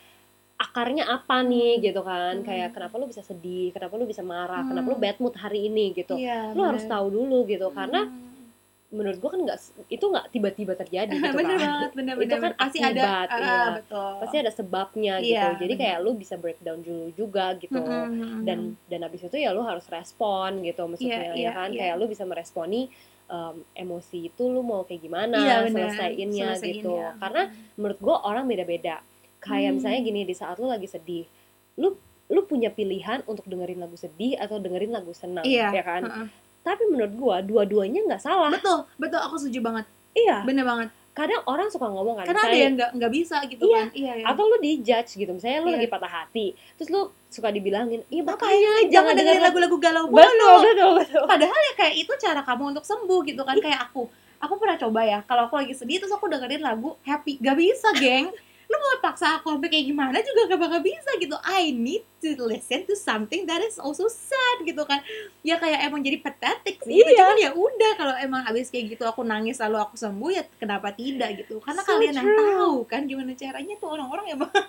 [0.57, 1.83] akarnya apa nih Hmm.
[1.83, 2.45] gitu kan Hmm.
[2.45, 5.03] kayak kenapa lu bisa sedih kenapa lu bisa marah kenapa lu Hmm.
[5.03, 8.34] bad mood hari ini gitu Iya, lu harus tahu dulu gitu karena Hmm.
[8.95, 12.51] Menurut gua kan nggak itu nggak tiba-tiba terjadi gitu bener kan banget bener Itu kan
[12.55, 13.59] pasti ada iya.
[13.75, 15.81] betul pasti ada sebabnya gitu Iya, jadi bener.
[15.85, 19.51] kayak lu bisa breakdown dulu juga gitu Mm, mm, mm, dan dan abis itu ya
[19.51, 21.79] lu harus respon gitu maksudnya iya, ya kan iya.
[21.83, 22.87] kayak lu bisa meresponi
[23.25, 25.91] em, emosi itu lu mau kayak gimana Iya, bener.
[25.91, 27.09] selesaiinnya gitu Selesaiinnya.
[27.19, 27.41] karena
[27.75, 29.03] menurut gua orang beda-beda
[29.37, 29.77] kayak Hmm.
[29.77, 31.25] misalnya gini di saat lu lagi sedih
[31.75, 31.93] lu
[32.25, 36.27] lu punya pilihan untuk dengerin lagu sedih atau dengerin lagu senang Iya, ya kan Heeh.
[36.65, 38.49] Tapi menurut gua dua-duanya nggak salah.
[38.49, 39.85] Betul betul aku setuju banget.
[40.11, 40.41] Iya.
[40.41, 40.89] Bener banget.
[41.13, 43.87] Kadang orang suka ngomong kan karena ada misalnya- yang nggak nggak bisa gitu Iya, kan.
[43.93, 44.25] Iya iya.
[44.27, 45.75] Atau lu dijudge gitu misalnya lu Iya.
[45.77, 50.19] lagi patah hati terus lu suka dibilangin iya makanya makanya jangan dengerin lagu-lagu galau betul
[50.19, 50.51] mulu.
[50.65, 51.23] betul betul.
[51.23, 53.55] Padahal ya kayak itu cara kamu untuk sembuh gitu kan.
[53.55, 57.39] Kayak aku aku pernah coba ya kalau aku lagi sedih terus aku dengerin lagu happy
[57.39, 58.27] gak bisa geng
[58.65, 61.37] lu mau paksa aku sampai kayak gimana juga gak bakal bisa gitu.
[61.45, 65.01] I need to listen to something that is also sad gitu kan.
[65.45, 67.01] Ya kayak emang jadi pathetic sih.
[67.01, 67.13] Gitu.
[67.13, 67.21] Iya.
[67.21, 70.89] cuman ya udah kalau emang abis kayak gitu aku nangis lalu aku sembuh ya kenapa
[70.93, 71.61] tidak gitu.
[71.61, 74.51] Karena So kalian yang tahu kan gimana caranya tuh orang-orang emang.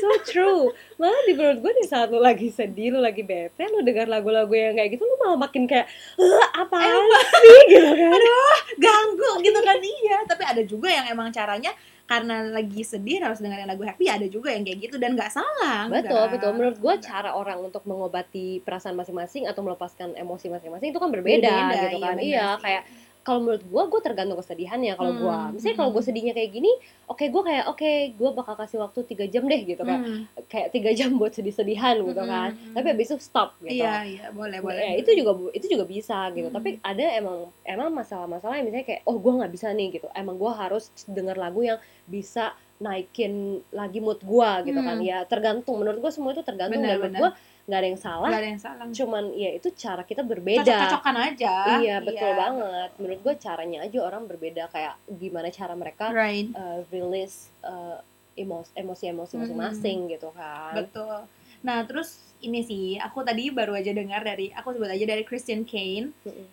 [0.00, 0.74] So true.
[0.98, 4.50] Malah di menurut gue di saat lu lagi sedih lu lagi bete lu dengar lagu-lagu
[4.50, 5.86] yang kayak gitu lu malah makin kayak
[6.18, 7.04] eh apaan
[7.38, 7.60] sih?
[7.70, 8.20] Gitu kan.
[8.84, 9.78] Ganggu gitu kan.
[9.78, 11.70] Iya tapi ada juga yang emang caranya
[12.10, 15.86] karena lagi sedih harus dengerin lagu happy ada juga yang kayak gitu dan nggak salah
[15.86, 16.30] betul nggak.
[16.34, 21.14] betul menurut gue cara orang untuk mengobati perasaan masing-masing atau melepaskan emosi masing-masing itu kan
[21.14, 22.62] berbeda, Beda-beda, gitu iya kan iya sih.
[22.66, 22.82] kayak
[23.20, 25.96] kalau menurut gue gue tergantung kesedihannya kalau gue Hmm, misalnya kalau hmm.
[25.96, 26.72] gue sedihnya kayak gini
[27.04, 30.20] oke gue kayak oke gue bakal kasih waktu tiga jam deh gitu kan Hmm.
[30.48, 32.74] kayak tiga jam buat sedih-sedihan gitu Hmm, kan hmm, hmm.
[32.74, 34.80] tapi habis itu stop gitu Iya, iya, boleh, boleh.
[34.80, 36.56] Ya, itu juga itu juga bisa gitu Hmm.
[36.56, 40.36] tapi ada emang emang masalah-masalah yang misalnya kayak oh gue nggak bisa nih gitu emang
[40.36, 45.04] gue harus denger lagu yang bisa naikin lagi mood gue gitu kan Hmm.
[45.04, 47.30] ya tergantung menurut gue semua itu tergantung Benar, dan menurut gue
[47.70, 48.84] nggak ada yang salah Gak ada yang salah.
[48.90, 51.54] cuman ya itu cara kita berbeda Cocok-cocokan aja.
[51.78, 56.50] iya betul banget menurut gue caranya aja orang berbeda kayak gimana cara mereka Right.
[56.52, 58.02] uh, release uh,
[58.34, 59.42] emos- emosi-emosi Hmm.
[59.46, 61.30] masing-masing gitu kan Betul.
[61.60, 65.60] Nah, terus ini sih, aku tadi baru aja dengar dari, aku sebut aja dari Christian
[65.62, 66.08] Kane.
[66.24, 66.46] Mm-mm.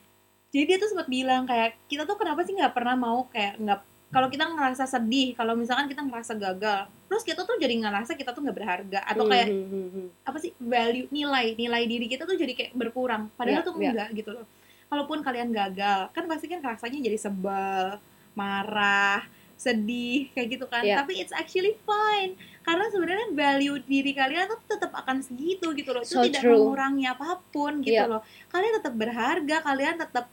[0.48, 3.80] Jadi dia tuh sempat bilang kayak, kita tuh kenapa sih nggak pernah mau kayak, nggak
[4.08, 8.32] kalau kita ngerasa sedih, kalau misalkan kita ngerasa gagal, terus kita tuh jadi ngerasa kita
[8.32, 12.24] tuh nggak berharga, atau kayak, Hmm, hmm, hmm, apa sih, value, nilai, nilai diri kita
[12.24, 13.28] tuh jadi kayak berkurang.
[13.36, 13.92] Padahal Iya, tuh iya.
[13.92, 14.46] enggak gitu loh.
[14.88, 18.00] Kalaupun kalian gagal, kan pasti kan rasanya jadi sebel,
[18.32, 20.86] marah, sedih, kayak gitu kan.
[20.86, 21.02] Iya.
[21.02, 22.38] Tapi it's actually fine.
[22.64, 26.06] Karena sebenarnya value diri kalian tuh tetap akan segitu gitu loh.
[26.06, 26.56] Itu So tidak true.
[26.56, 28.08] mengurangi apa pun gitu Iya.
[28.08, 28.22] loh.
[28.48, 30.26] Kalian tetap berharga, kalian tetap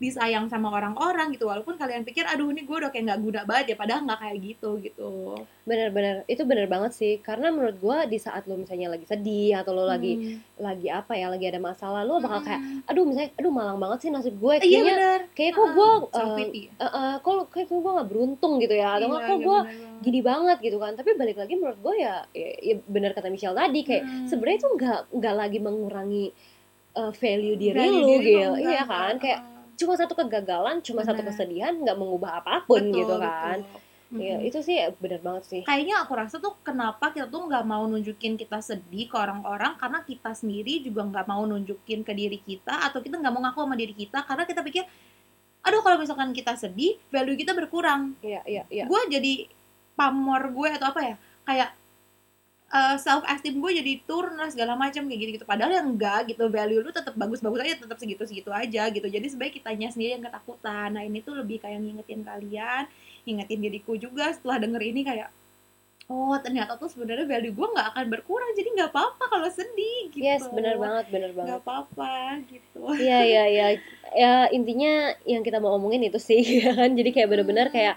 [0.00, 3.66] disayang sama orang-orang gitu walaupun kalian pikir aduh ini gue udah kayak nggak guna banget
[3.68, 5.10] ya padahal nggak kayak gitu gitu.
[5.62, 9.76] Bener-bener itu bener banget sih karena menurut gue di saat lo misalnya lagi sedih atau
[9.76, 10.40] lo lagi Hmm.
[10.56, 12.88] lagi apa ya lagi ada masalah lo bakal kayak Hmm.
[12.88, 15.20] aduh misalnya aduh malang banget sih nasib gue iya kayaknya benar.
[15.36, 16.62] kayak kok gue self pity.
[17.20, 20.20] kok kayak gue gak beruntung gitu ya atau nggak Iya, kok iya, gue benar gini
[20.24, 20.92] banget gitu kan.
[20.96, 24.24] Tapi balik lagi menurut gue ya, ya, ya bener kata Michelle tadi kayak Hmm.
[24.24, 26.24] sebenarnya itu nggak nggak lagi mengurangi
[26.96, 29.20] uh, value diri Value lu gitu iya kan?
[29.20, 29.40] Kayak
[29.80, 31.32] cuma satu kegagalan cuma satu Benar.
[31.32, 34.20] kesedihan nggak mengubah apa pun Betul, gitu kan betul.
[34.20, 34.48] ya Mm-mm.
[34.50, 38.36] itu sih bener banget sih kayaknya aku rasa tuh kenapa kita tuh nggak mau nunjukin
[38.36, 43.00] kita sedih ke orang-orang karena kita sendiri juga nggak mau nunjukin ke diri kita atau
[43.00, 44.84] kita nggak mau ngaku sama diri kita karena kita pikir
[45.60, 49.46] aduh kalau misalkan kita sedih value kita berkurang iya iya iya gue jadi
[49.94, 51.16] pamor gue atau apa ya
[51.46, 51.68] kayak
[52.96, 56.46] self esteem gue jadi turun lah segala macam kayak gitu gitu padahal yang enggak gitu
[56.46, 59.04] value lu tetap bagus-bagus aja tetap segitu segitu aja gitu.
[59.04, 60.94] Jadi sebaik kitanya sendiri yang ketakutan.
[60.94, 62.86] Nah ini tuh lebih kayak ngingetin kalian
[63.26, 65.28] ngingetin diriku juga setelah denger ini kayak
[66.06, 70.22] oh ternyata tuh sebenarnya value gue nggak akan berkurang jadi nggak apa-apa kalau sedih gitu.
[70.22, 71.46] Yes bener banget bener banget.
[71.50, 72.14] nggak apa-apa
[72.46, 72.80] gitu.
[72.94, 73.66] Iya iya iya.
[74.10, 76.94] Ya intinya yang kita mau omongin itu sih ya kan?
[76.94, 77.74] Jadi kayak bener-bener Hmm.
[77.74, 77.94] kayak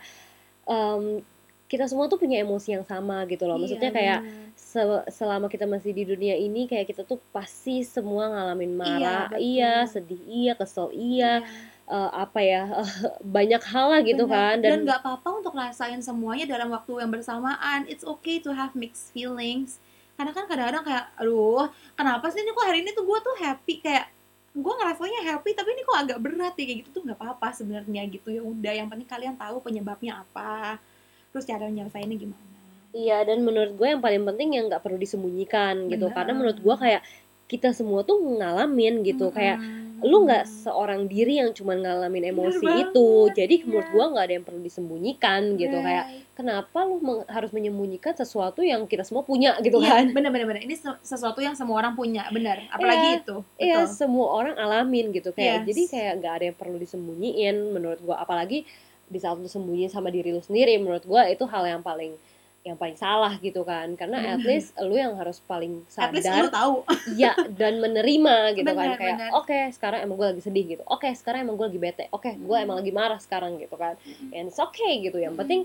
[0.66, 1.22] em,
[1.66, 3.58] kita semua tuh punya emosi yang sama gitu loh.
[3.58, 4.53] Maksudnya Iya, kayak bener.
[4.74, 9.30] Se- selama kita masih di dunia ini kayak kita tuh pasti semua ngalamin marah.
[9.30, 9.38] Betul.
[9.46, 11.46] iya, sedih iya kesel iya
[11.86, 12.66] eh, apa ya
[13.38, 14.58] banyak hal lah gitu Benar.
[14.58, 14.66] kan.
[14.66, 17.86] Dan nggak apa-apa untuk rasain semuanya dalam waktu yang bersamaan.
[17.86, 19.78] It's okay to have mixed feelings.
[20.18, 23.78] Karena kan kadang-kadang kayak aduh kenapa sih ini kok hari ini tuh gue tuh happy?
[23.78, 24.10] Kayak
[24.54, 26.66] gue ngerasanya happy tapi ini kok agak berat ya.
[26.66, 28.34] Kayak gitu tuh nggak apa-apa sebenarnya gitu.
[28.34, 30.82] Ya udah yang penting kalian tahu penyebabnya apa.
[31.30, 32.53] Terus cara nyelesainnya gimana
[32.94, 36.08] iya dan menurut gue yang paling penting yang nggak perlu disembunyikan gitu.
[36.08, 36.16] Benar.
[36.16, 37.02] karena menurut gue kayak
[37.44, 39.30] kita semua tuh ngalamin gitu.
[39.30, 40.02] Kayak Mm-mm.
[40.02, 43.10] lu nggak seorang diri yang cuma ngalamin emosi banget, itu.
[43.32, 43.64] Jadi iya.
[43.64, 45.78] menurut gua nggak ada yang perlu disembunyikan gitu.
[45.78, 50.06] Kayak kenapa lu meng- harus menyembunyikan sesuatu yang kita semua punya gitu Iya, kan?
[50.12, 52.64] bener bener bener ini se- sesuatu yang semua orang punya benar.
[52.68, 53.20] Apalagi Iya.
[53.22, 53.36] itu.
[53.56, 55.30] Iya semua orang alamin gitu.
[55.32, 55.66] Kayak Yes.
[55.70, 58.66] jadi kayak nggak ada yang perlu disembunyiin menurut gua apalagi
[59.06, 62.18] di saat lu sembunyi sama diri lu sendiri menurut gua itu hal yang paling
[62.64, 63.92] yang paling salah gitu kan.
[63.94, 64.48] Karena at Benar.
[64.48, 66.76] least lu yang harus paling at least sadar lu tahu.
[67.20, 68.88] Ya dan menerima gitu kan.
[68.90, 70.84] Benar, kayak oke sekarang emang gue lagi sedih gitu.
[70.86, 72.06] Oke sekarang emang gue lagi bete.
[72.10, 72.64] Oke gue Hmm.
[72.64, 74.00] emang lagi marah sekarang gitu kan.
[74.00, 74.32] Mm-mm.
[74.32, 75.18] and it's okay gitu.
[75.18, 75.42] Yang Hmm.
[75.44, 75.62] penting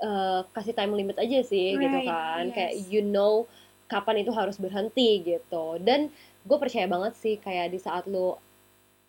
[0.00, 2.44] eh, kasih time limit aja sih gitu Right, kan.
[2.46, 2.54] yes.
[2.56, 3.44] kayak you know
[3.84, 5.76] kapan itu harus berhenti gitu.
[5.76, 6.08] Dan
[6.40, 8.32] gue percaya banget sih kayak di saat lu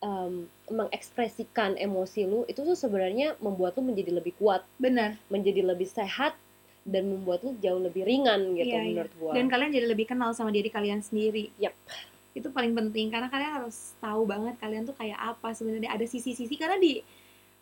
[0.01, 4.65] em, mengekspresikan emosi lu itu tuh sebenarnya membuat lu menjadi lebih kuat.
[4.75, 5.15] Benar.
[5.27, 6.33] Menjadi lebih sehat
[6.81, 8.89] dan membuat lu jauh lebih ringan gitu Iya, iya.
[8.89, 11.53] menurut gue dan kalian jadi lebih kenal sama diri kalian sendiri.
[11.61, 11.77] Yap.
[12.33, 16.55] Itu paling penting karena kalian harus tahu banget kalian tuh kayak apa sebenarnya ada sisi-sisi
[16.57, 17.03] karena di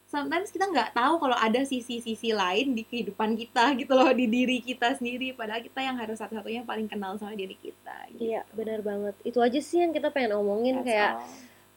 [0.09, 4.57] sometimes kita nggak tahu kalau ada sisi-sisi lain di kehidupan kita gitu loh di diri
[4.63, 8.09] kita sendiri padahal kita yang harus satu-satunya paling kenal sama diri kita.
[8.15, 8.33] Gitu.
[8.33, 11.27] Iya benar banget itu aja sih yang kita pengen omongin That's kayak all.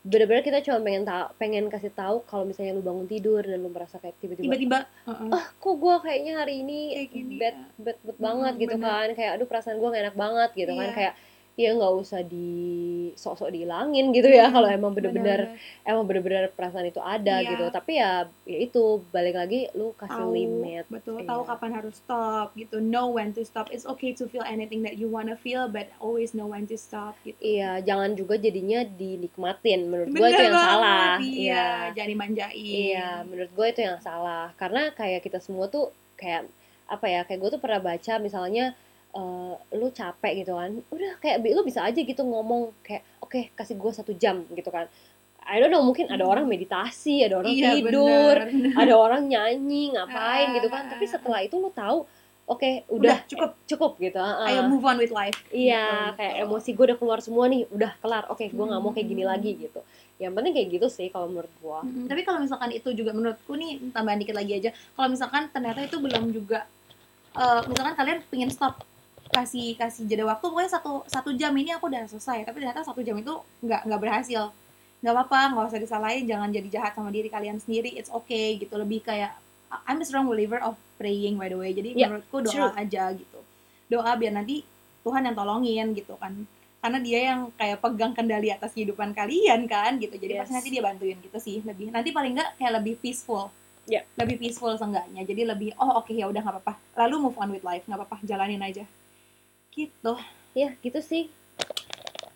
[0.02, 3.70] Bener-bener kita cuma pengen tahu pengen kasih tahu kalau misalnya lu bangun tidur dan lu
[3.70, 5.30] merasa kayak tiba-tiba tiba-tiba uh-uh.
[5.30, 7.66] ah kok gue kayaknya hari ini Kayak gini, bad ya.
[7.78, 8.88] bad, bad banget Mm, gitu bener.
[8.88, 10.94] kan kayak aduh perasaan gue gak enak banget gitu kan Iya.
[10.94, 11.14] kayak
[11.52, 12.48] ya nggak usah di
[13.12, 14.48] sok-sok dihilangin gitu ya.
[14.48, 17.50] Hmm, kalau emang bener-bener emang bener-bener perasaan itu ada Iya.
[17.52, 17.64] gitu.
[17.68, 18.12] Tapi ya
[18.42, 20.84] ya itu balik lagi lu kasih tahu limit.
[20.88, 21.28] betul Iya.
[21.28, 22.80] tahu kapan harus stop gitu.
[22.80, 23.68] Know when to stop.
[23.68, 27.20] It's okay to feel anything that you wanna feel but always know when to stop
[27.22, 27.36] gitu.
[27.38, 29.80] Iya jangan juga jadinya dinikmatin.
[29.86, 31.12] Menurut gue itu yang banget, salah.
[31.20, 31.66] iya.
[31.92, 34.56] Jangan dimanjain Iya, menurut gue itu yang salah.
[34.56, 36.48] Karena kayak kita semua tuh kayak
[36.86, 37.20] apa ya?
[37.22, 38.72] Kayak gue tuh pernah baca misalnya
[39.12, 43.74] eh, lu capek gitu kan, udah kayak lu bisa aja gitu ngomong kayak oke kasih
[43.74, 44.88] gue satu jam gitu kan.
[45.42, 46.32] I don't know mungkin ada Hmm.
[46.32, 48.72] orang meditasi, ada orang Iya, tidur, bener.
[48.78, 50.86] ada orang nyanyi ngapain gitu kan.
[50.86, 50.90] Ah.
[50.90, 52.06] Tapi setelah itu lu tahu
[52.44, 54.16] oke udah udah, cukup cukup gitu.
[54.16, 54.48] ah, ah.
[54.48, 57.90] ayo move on with life Iya, Gitu, kayak emosi gue udah keluar semua nih, udah
[57.98, 58.24] kelar.
[58.28, 59.32] Oke, gue nggak mau kayak gini Hmm.
[59.34, 59.80] lagi gitu.
[60.16, 61.78] Yang penting kayak gitu sih kalau menurut gue.
[61.82, 62.06] Mm-mm.
[62.06, 64.70] Tapi kalau misalkan itu juga menurutku nih tambahan dikit lagi aja.
[64.70, 66.70] Kalau misalkan ternyata itu belum juga,
[67.34, 68.78] eh, misalkan kalian pengen stop
[69.32, 72.44] kasih kasih jeda waktu pokoknya satu satu jam ini aku udah selesai.
[72.44, 73.32] Tapi ternyata satu jam itu
[73.64, 74.52] nggak nggak berhasil.
[75.00, 77.96] Nggak apa-apa nggak usah disalahin jangan jadi jahat sama diri kalian sendiri.
[77.96, 78.76] It's okay gitu.
[78.76, 79.32] Lebih kayak
[79.88, 81.72] I'm a strong believer of praying by the way.
[81.72, 82.70] Jadi Yeah, menurutku doa true.
[82.76, 83.40] aja gitu.
[83.88, 84.60] Doa biar nanti
[85.02, 86.36] Tuhan yang tolongin gitu kan.
[86.82, 90.12] Karena dia yang kayak pegang kendali atas kehidupan kalian kan gitu.
[90.14, 90.40] Jadi Yes.
[90.44, 91.64] pasti nanti dia bantuin gitu sih.
[91.64, 93.48] Lebih nanti paling nggak kayak lebih peaceful.
[93.82, 94.06] Ya.
[94.14, 95.26] lebih peaceful seenggaknya.
[95.26, 96.78] Jadi lebih oh oke ya udah nggak apa-apa.
[97.02, 98.22] Lalu move on with life nggak apa-apa.
[98.22, 98.86] Jalanin aja
[99.72, 100.14] gitu
[100.52, 101.32] Ya, gitu sih.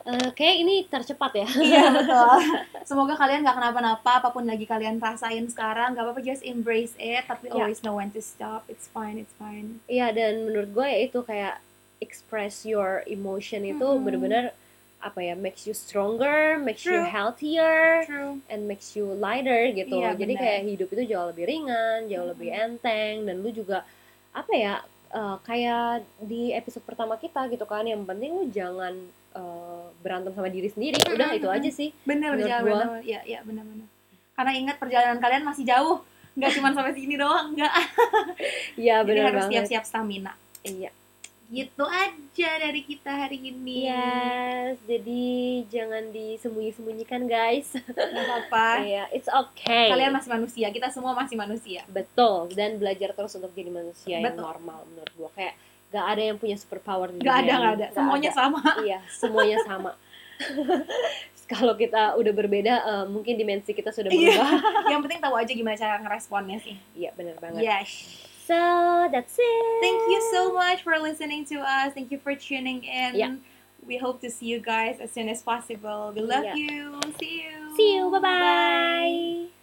[0.03, 1.49] Eh, kayak ini tercepat ya.
[1.69, 2.39] iya betul
[2.89, 7.27] semoga kalian nggak kenapa-napa apa pun lagi kalian rasain sekarang nggak apa-apa just embrace it
[7.27, 7.67] tapi Ya.
[7.67, 11.21] always know when to stop it's fine it's fine Iya, dan menurut gue ya itu
[11.21, 11.59] kayak
[11.99, 14.01] express your emotion itu Mm-mm.
[14.01, 14.55] bener-bener
[14.97, 17.07] apa ya makes you stronger, makes you True.
[17.07, 19.93] healthier, true and makes you lighter gitu.
[19.93, 20.43] Iya, Jadi benar.
[20.43, 23.85] kayak hidup itu jauh lebih ringan, jauh lebih enteng, dan lu juga
[24.33, 24.75] apa ya
[25.13, 28.95] eh, kayak di episode pertama kita gitu kan, yang penting lu jangan
[29.37, 30.99] eh, berantem sama diri sendiri.
[31.07, 31.91] Udah itu aja sih.
[32.09, 32.73] bener jangan gua.
[32.73, 33.89] bener ya ya benar-benar
[34.37, 36.05] karena ingat perjalanan kalian masih jauh
[36.37, 37.73] nggak cuma sampai sini doang nggak
[38.85, 40.93] Iya jadi benar harus siap-siap stamina Iya.
[41.47, 43.87] Gitu aja dari kita hari ini.
[43.87, 45.25] Yes, jadi
[45.71, 47.71] jangan disembunyi-sembunyikan guys.
[47.87, 48.69] nggak apa-apa.
[48.87, 49.89] Iya, it's okay.
[49.95, 51.87] kalian masih manusia kita semua masih manusia.
[51.87, 54.43] Betul dan belajar terus untuk jadi manusia yang Betul.
[54.43, 55.31] normal menurut gua.
[55.39, 55.55] Kayak
[55.87, 57.75] gak ada yang punya superpower di nggak ada dunia ini.
[57.79, 57.87] ada.
[57.95, 58.61] Semuanya sama.
[58.87, 59.91] Iya semuanya sama.
[61.47, 64.35] Kalau kita udah berbeda eh, mungkin dimensi kita sudah Iya.
[64.35, 64.51] berubah.
[64.91, 66.75] Yang penting tahu aja gimana cara ngeresponnya sih.
[66.99, 67.63] Iya benar banget.
[67.63, 69.81] Yes so that's it.
[69.83, 71.93] Thank you so much for listening to us.
[71.95, 73.15] Thank you for tuning in.
[73.17, 73.37] Yeah.
[73.87, 76.13] we hope to see you guys as soon as possible.
[76.15, 76.55] We love Yeah.
[76.57, 77.01] you.
[77.21, 77.77] See you.
[77.77, 78.11] See you.
[78.11, 79.56] Bye bye